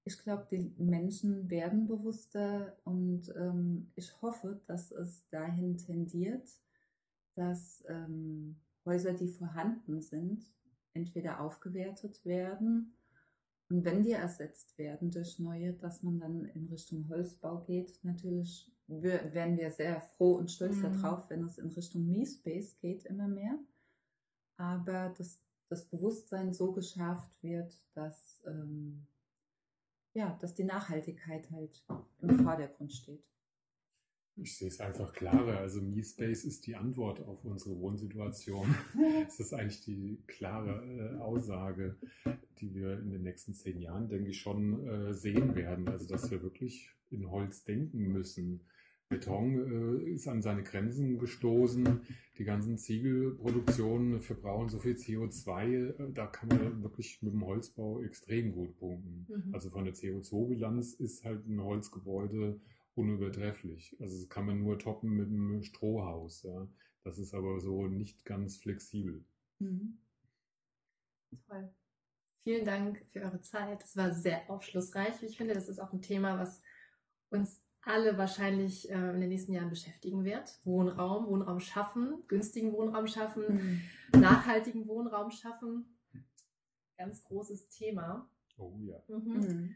Ich 0.05 0.19
glaube, 0.19 0.47
die 0.51 0.75
Menschen 0.79 1.49
werden 1.49 1.87
bewusster 1.87 2.77
und 2.85 3.33
ähm, 3.37 3.93
ich 3.95 4.21
hoffe, 4.21 4.61
dass 4.67 4.91
es 4.91 5.29
dahin 5.29 5.77
tendiert, 5.77 6.49
dass 7.35 7.85
ähm, 7.89 8.57
Häuser, 8.85 9.13
die 9.13 9.29
vorhanden 9.29 10.01
sind, 10.01 10.45
entweder 10.93 11.41
aufgewertet 11.41 12.25
werden 12.25 12.95
und 13.73 13.87
wenn 13.87 14.03
die 14.03 14.13
ersetzt 14.13 14.77
werden 14.77 15.11
durch 15.11 15.39
neue, 15.39 15.73
dass 15.73 16.03
man 16.03 16.21
dann 16.21 16.45
in 16.45 16.67
Richtung 16.67 17.09
Holzbau 17.09 17.61
geht. 17.63 17.99
Natürlich 18.05 18.71
wären 18.87 19.57
wir 19.57 19.71
sehr 19.71 19.99
froh 19.99 20.35
und 20.35 20.51
stolz 20.51 20.77
mhm. 20.77 21.01
darauf, 21.01 21.31
wenn 21.31 21.43
es 21.43 21.57
in 21.57 21.71
Richtung 21.71 22.07
Me-Space 22.07 22.79
geht, 22.81 23.07
immer 23.07 23.29
mehr. 23.29 23.59
Aber 24.59 25.15
dass 25.17 25.41
das 25.71 25.89
Bewusstsein 25.89 26.53
so 26.53 26.73
geschärft 26.73 27.31
wird, 27.43 27.83
dass, 27.95 28.43
ähm, 28.47 29.07
ja, 30.13 30.37
dass 30.43 30.53
die 30.53 30.65
Nachhaltigkeit 30.65 31.51
halt 31.51 31.83
im 32.21 32.39
Vordergrund 32.45 32.93
steht. 32.93 33.25
Ich 34.37 34.57
sehe 34.57 34.69
es 34.69 34.81
einfach 34.81 35.13
klarer. 35.13 35.59
Also 35.59 35.81
MeSpace 35.81 36.45
ist 36.45 36.67
die 36.67 36.75
Antwort 36.75 37.21
auf 37.21 37.45
unsere 37.45 37.79
Wohnsituation. 37.79 38.75
Es 39.27 39.41
ist 39.41 39.53
eigentlich 39.53 39.83
die 39.83 40.23
klare 40.27 40.83
äh, 40.85 41.19
Aussage, 41.21 41.97
die 42.59 42.75
wir 42.75 42.99
in 42.99 43.11
den 43.11 43.23
nächsten 43.23 43.55
zehn 43.55 43.81
Jahren, 43.81 44.09
denke 44.09 44.31
ich, 44.31 44.41
schon 44.41 44.87
äh, 44.87 45.15
sehen 45.15 45.55
werden. 45.55 45.89
Also 45.89 46.09
dass 46.09 46.31
wir 46.31 46.43
wirklich 46.43 46.91
in 47.11 47.31
Holz 47.31 47.65
denken 47.65 48.13
müssen. 48.13 48.61
Beton 49.09 50.01
äh, 50.01 50.11
ist 50.11 50.27
an 50.27 50.41
seine 50.41 50.63
Grenzen 50.63 51.19
gestoßen. 51.19 52.01
Die 52.39 52.45
ganzen 52.45 52.79
Ziegelproduktionen 52.79 54.21
verbrauchen 54.21 54.71
so 54.71 54.79
viel 54.79 54.95
CO2. 54.95 56.13
Da 56.15 56.27
kann 56.27 56.49
man 56.49 56.83
wirklich 56.83 57.21
mit 57.23 57.35
dem 57.35 57.45
Holzbau 57.45 58.03
extrem 58.03 58.53
gut 58.53 58.79
punkten. 58.79 59.27
Mhm. 59.29 59.55
Also 59.55 59.69
von 59.69 59.85
der 59.85 59.95
CO2-Bilanz 59.95 60.95
ist 60.95 61.25
halt 61.25 61.47
ein 61.47 61.63
Holzgebäude 61.63 62.59
unübertrefflich. 62.95 63.97
Also 64.01 64.19
das 64.19 64.29
kann 64.29 64.47
man 64.47 64.61
nur 64.61 64.79
toppen 64.79 65.11
mit 65.11 65.29
einem 65.29 65.63
Strohhaus. 65.63 66.43
Ja. 66.43 66.69
Das 67.05 67.19
ist 67.19 67.35
aber 67.35 67.61
so 67.61 67.87
nicht 67.87 68.25
ganz 68.25 68.57
flexibel. 68.57 69.25
Mhm. 69.59 69.99
Toll. 71.49 71.73
Vielen 72.45 72.65
Dank 72.65 73.05
für 73.11 73.21
eure 73.21 73.41
Zeit. 73.41 73.83
Das 73.83 73.97
war 73.97 74.13
sehr 74.13 74.51
aufschlussreich. 74.51 75.23
Ich 75.23 75.37
finde, 75.37 75.55
das 75.55 75.69
ist 75.69 75.79
auch 75.79 75.93
ein 75.93 76.03
Thema, 76.03 76.39
was 76.39 76.61
uns 77.31 77.63
alle 77.83 78.17
wahrscheinlich 78.19 78.91
äh, 78.91 78.95
in 78.95 79.21
den 79.21 79.29
nächsten 79.29 79.53
Jahren 79.53 79.71
beschäftigen 79.71 80.25
wird. 80.25 80.61
Wohnraum, 80.65 81.27
Wohnraum 81.27 81.61
schaffen, 81.61 82.23
günstigen 82.29 82.73
Wohnraum 82.73 83.07
schaffen, 83.07 83.83
mhm. 84.13 84.21
nachhaltigen 84.21 84.87
Wohnraum 84.87 85.31
schaffen. 85.31 85.99
Ganz 86.97 87.25
großes 87.25 87.71
Thema. 87.71 88.29
Oh 88.57 88.77
ja. 88.81 89.03
Mhm. 89.09 89.33
Mhm. 89.33 89.75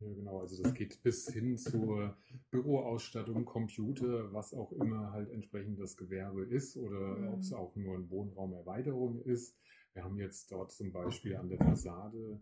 Ja, 0.00 0.12
genau. 0.12 0.40
Also 0.40 0.62
das 0.62 0.74
geht 0.74 1.02
bis 1.02 1.28
hin 1.28 1.56
zur 1.56 2.16
Büroausstattung, 2.50 3.44
Computer, 3.44 4.32
was 4.32 4.54
auch 4.54 4.72
immer 4.72 5.12
halt 5.12 5.30
entsprechend 5.30 5.80
das 5.80 5.96
Gewerbe 5.96 6.44
ist 6.44 6.76
oder 6.76 7.16
mhm. 7.16 7.28
ob 7.28 7.40
es 7.40 7.52
auch 7.52 7.74
nur 7.76 7.96
eine 7.96 8.08
Wohnraumerweiterung 8.10 9.22
ist. 9.22 9.56
Wir 9.94 10.04
haben 10.04 10.18
jetzt 10.18 10.52
dort 10.52 10.70
zum 10.70 10.92
Beispiel 10.92 11.36
an 11.36 11.48
der 11.48 11.58
Fassade 11.58 12.40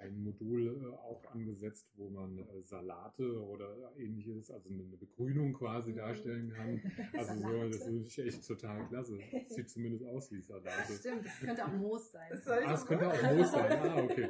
ein 0.00 0.22
Modul 0.22 0.68
äh, 0.68 0.96
auch 0.96 1.24
angesetzt, 1.32 1.92
wo 1.96 2.08
man 2.08 2.38
äh, 2.38 2.62
Salate 2.62 3.42
oder 3.42 3.92
ähnliches, 3.96 4.50
also 4.50 4.68
eine 4.68 4.96
Begrünung 4.96 5.52
quasi 5.52 5.92
mhm. 5.92 5.96
darstellen 5.96 6.50
kann. 6.50 6.80
Also 7.18 7.34
so, 7.40 7.68
das 7.68 7.86
ist 7.86 8.18
echt 8.18 8.46
total 8.46 8.86
klasse. 8.86 9.18
Sieht 9.46 9.70
zumindest 9.70 10.04
aus 10.04 10.30
wie 10.30 10.40
Salate. 10.40 10.92
Stimmt, 10.92 11.24
das 11.24 11.40
könnte 11.40 11.64
auch 11.64 11.72
Moos 11.72 12.12
sein. 12.12 12.30
Ah, 12.32 12.74
es 12.74 12.86
könnte 12.86 13.08
auch 13.08 13.22
Moos 13.34 13.50
sein. 13.52 13.72
Ah, 13.72 14.02
okay. 14.02 14.28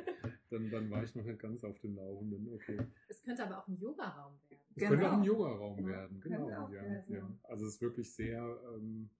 Dann, 0.50 0.70
dann 0.70 0.90
war 0.90 1.02
ich 1.02 1.14
noch 1.14 1.24
nicht 1.24 1.38
ganz 1.38 1.62
auf 1.64 1.78
dem 1.80 1.96
Laufenden. 1.96 2.52
Okay. 2.54 2.78
Es 3.08 3.22
könnte 3.22 3.44
aber 3.44 3.58
auch 3.58 3.68
ein 3.68 3.76
Yoga-Raum 3.76 4.34
werden. 4.48 4.62
Es 4.70 4.74
genau. 4.74 4.88
könnte 4.88 5.10
auch 5.10 5.18
ein 5.18 5.22
Yoga-Raum 5.22 5.86
werden, 5.86 6.20
genau. 6.20 6.48
Ja, 6.48 7.04
ja. 7.08 7.38
Also 7.42 7.66
es 7.66 7.74
ist 7.74 7.80
wirklich 7.82 8.14
sehr 8.14 8.58
ähm, 8.74 9.10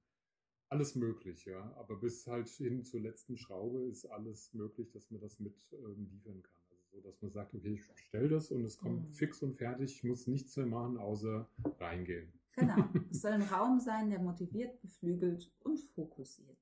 alles 0.68 0.94
möglich, 0.94 1.44
ja. 1.44 1.72
Aber 1.76 1.96
bis 1.96 2.26
halt 2.26 2.48
hin 2.48 2.84
zur 2.84 3.00
letzten 3.00 3.36
Schraube 3.36 3.84
ist 3.84 4.06
alles 4.06 4.52
möglich, 4.54 4.90
dass 4.92 5.10
man 5.10 5.20
das 5.20 5.38
mit 5.40 5.54
ähm, 5.72 6.08
liefern 6.10 6.42
kann. 6.42 6.62
Also 6.70 6.96
so, 6.96 7.00
dass 7.00 7.22
man 7.22 7.30
sagt, 7.30 7.54
okay, 7.54 7.74
ich 7.74 7.86
bestelle 7.86 8.28
das 8.28 8.50
und 8.50 8.64
es 8.64 8.78
kommt 8.78 9.08
mhm. 9.08 9.12
fix 9.12 9.42
und 9.42 9.54
fertig, 9.54 9.96
ich 9.96 10.04
muss 10.04 10.26
nichts 10.26 10.56
mehr 10.56 10.66
machen, 10.66 10.96
außer 10.96 11.48
reingehen. 11.78 12.32
Genau. 12.52 12.76
Es 13.10 13.22
soll 13.22 13.32
ein 13.32 13.42
Raum 13.42 13.80
sein, 13.80 14.10
der 14.10 14.18
motiviert, 14.18 14.80
beflügelt 14.80 15.50
und 15.60 15.78
fokussiert. 15.94 16.56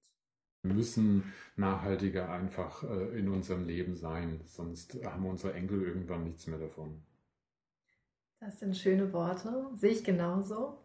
Müssen 0.75 1.33
nachhaltiger 1.57 2.31
einfach 2.31 2.83
äh, 2.85 3.19
in 3.19 3.29
unserem 3.29 3.67
Leben 3.67 3.97
sein, 3.97 4.41
sonst 4.45 4.99
haben 5.05 5.27
unsere 5.27 5.55
Enkel 5.55 5.83
irgendwann 5.83 6.25
nichts 6.25 6.47
mehr 6.47 6.59
davon. 6.59 7.03
Das 8.41 8.61
sind 8.61 8.77
schöne 8.77 9.13
Worte, 9.13 9.71
sehe 9.75 9.93
ich 9.93 10.05
genauso. 10.05 10.79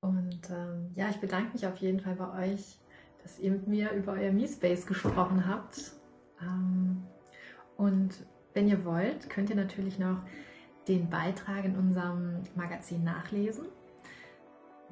Und 0.00 0.50
ähm, 0.50 0.90
ja, 0.94 1.08
ich 1.08 1.16
bedanke 1.16 1.52
mich 1.52 1.66
auf 1.66 1.76
jeden 1.76 2.00
Fall 2.00 2.16
bei 2.16 2.52
euch, 2.52 2.78
dass 3.22 3.38
ihr 3.38 3.52
mit 3.52 3.68
mir 3.68 3.92
über 3.92 4.12
euer 4.12 4.32
MeSpace 4.32 4.86
gesprochen 4.86 5.46
habt. 5.46 5.92
Ähm, 6.40 7.04
und 7.76 8.26
wenn 8.52 8.68
ihr 8.68 8.84
wollt, 8.84 9.30
könnt 9.30 9.48
ihr 9.50 9.56
natürlich 9.56 9.98
noch 9.98 10.22
den 10.88 11.08
Beitrag 11.08 11.64
in 11.64 11.76
unserem 11.76 12.42
Magazin 12.54 13.04
nachlesen. 13.04 13.66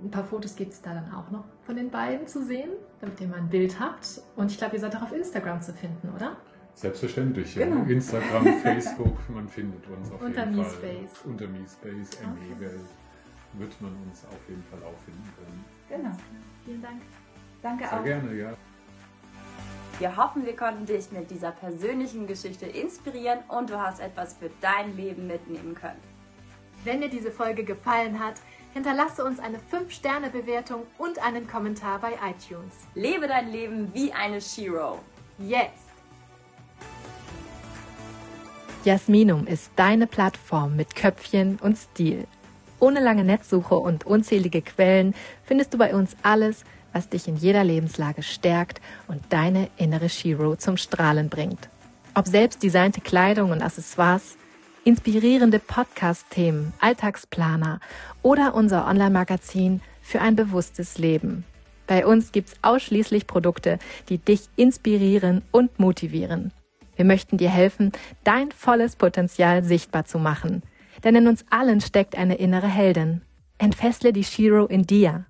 Ein 0.02 0.10
paar 0.10 0.24
Fotos 0.24 0.56
gibt 0.56 0.72
es 0.72 0.80
da 0.80 0.94
dann 0.94 1.12
auch 1.12 1.30
noch 1.30 1.44
von 1.62 1.76
den 1.76 1.90
beiden 1.90 2.26
zu 2.26 2.42
sehen, 2.44 2.70
damit 3.00 3.20
ihr 3.20 3.28
mal 3.28 3.38
ein 3.38 3.48
Bild 3.48 3.78
habt. 3.78 4.22
Und 4.36 4.50
ich 4.50 4.58
glaube, 4.58 4.76
ihr 4.76 4.80
seid 4.80 4.96
auch 4.96 5.02
auf 5.02 5.12
Instagram 5.12 5.60
zu 5.60 5.72
finden, 5.72 6.08
oder? 6.14 6.36
Selbstverständlich, 6.74 7.54
genau. 7.54 7.82
ja. 7.82 7.84
Instagram, 7.84 8.46
Facebook, 8.62 9.18
man 9.28 9.48
findet 9.48 9.86
uns 9.88 10.10
auf 10.10 10.22
Unter 10.22 10.44
jeden 10.44 10.56
MeSpace. 10.56 11.18
Fall. 11.18 11.30
Unter 11.30 11.48
MeSpace, 11.48 12.18
ME-Welt 12.22 12.80
wird 13.54 13.80
man 13.82 13.92
uns 14.06 14.24
auf 14.24 14.48
jeden 14.48 14.62
Fall 14.64 14.78
auch 14.82 14.98
finden 15.04 15.28
können. 15.36 15.64
Genau. 15.88 16.16
Vielen 16.64 16.82
Dank. 16.82 17.02
Danke 17.62 17.84
Sehr 17.84 17.92
auch. 17.92 18.04
Sehr 18.04 18.20
gerne, 18.20 18.34
ja. 18.38 18.52
Wir 19.98 20.16
hoffen, 20.16 20.46
wir 20.46 20.56
konnten 20.56 20.86
dich 20.86 21.12
mit 21.12 21.30
dieser 21.30 21.50
persönlichen 21.50 22.26
Geschichte 22.26 22.64
inspirieren 22.64 23.40
und 23.48 23.68
du 23.68 23.78
hast 23.78 24.00
etwas 24.00 24.34
für 24.34 24.50
dein 24.62 24.96
Leben 24.96 25.26
mitnehmen 25.26 25.74
können. 25.74 26.00
Wenn 26.84 27.02
dir 27.02 27.10
diese 27.10 27.30
Folge 27.30 27.64
gefallen 27.64 28.18
hat, 28.18 28.40
hinterlasse 28.72 29.24
uns 29.24 29.38
eine 29.38 29.58
5-Sterne-Bewertung 29.58 30.82
und 30.98 31.18
einen 31.24 31.46
Kommentar 31.46 31.98
bei 32.00 32.12
iTunes. 32.12 32.74
Lebe 32.94 33.26
dein 33.26 33.50
Leben 33.50 33.92
wie 33.94 34.12
eine 34.12 34.40
Shiro. 34.40 35.00
Jetzt! 35.38 35.90
Jasminum 38.84 39.46
ist 39.46 39.70
deine 39.76 40.06
Plattform 40.06 40.76
mit 40.76 40.96
Köpfchen 40.96 41.58
und 41.60 41.76
Stil. 41.76 42.26
Ohne 42.78 43.00
lange 43.00 43.24
Netzsuche 43.24 43.76
und 43.76 44.06
unzählige 44.06 44.62
Quellen 44.62 45.14
findest 45.44 45.74
du 45.74 45.78
bei 45.78 45.94
uns 45.94 46.16
alles, 46.22 46.64
was 46.92 47.08
dich 47.10 47.28
in 47.28 47.36
jeder 47.36 47.62
Lebenslage 47.62 48.22
stärkt 48.22 48.80
und 49.06 49.20
deine 49.28 49.68
innere 49.76 50.08
Shiro 50.08 50.56
zum 50.56 50.78
Strahlen 50.78 51.28
bringt. 51.28 51.68
Ob 52.14 52.26
selbst 52.26 52.62
designte 52.62 53.00
Kleidung 53.00 53.50
und 53.50 53.62
Accessoires, 53.62 54.36
inspirierende 54.84 55.58
Podcast-Themen, 55.58 56.72
Alltagsplaner 56.80 57.80
oder 58.22 58.54
unser 58.54 58.86
Online-Magazin 58.86 59.80
für 60.00 60.20
ein 60.20 60.36
bewusstes 60.36 60.98
Leben. 60.98 61.44
Bei 61.86 62.06
uns 62.06 62.32
gibt's 62.32 62.54
ausschließlich 62.62 63.26
Produkte, 63.26 63.78
die 64.08 64.18
dich 64.18 64.48
inspirieren 64.56 65.42
und 65.50 65.78
motivieren. 65.78 66.52
Wir 66.96 67.04
möchten 67.04 67.36
dir 67.36 67.50
helfen, 67.50 67.92
dein 68.24 68.52
volles 68.52 68.96
Potenzial 68.96 69.64
sichtbar 69.64 70.04
zu 70.04 70.18
machen. 70.18 70.62
Denn 71.02 71.16
in 71.16 71.28
uns 71.28 71.44
allen 71.50 71.80
steckt 71.80 72.16
eine 72.16 72.36
innere 72.36 72.68
Heldin. 72.68 73.22
Entfessle 73.58 74.12
die 74.12 74.24
Shiro 74.24 74.66
in 74.66 74.84
dir. 74.84 75.26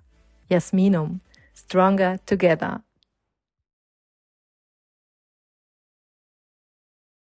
Jasminum. 0.49 1.21
Stronger 1.55 2.17
Together. 2.25 2.83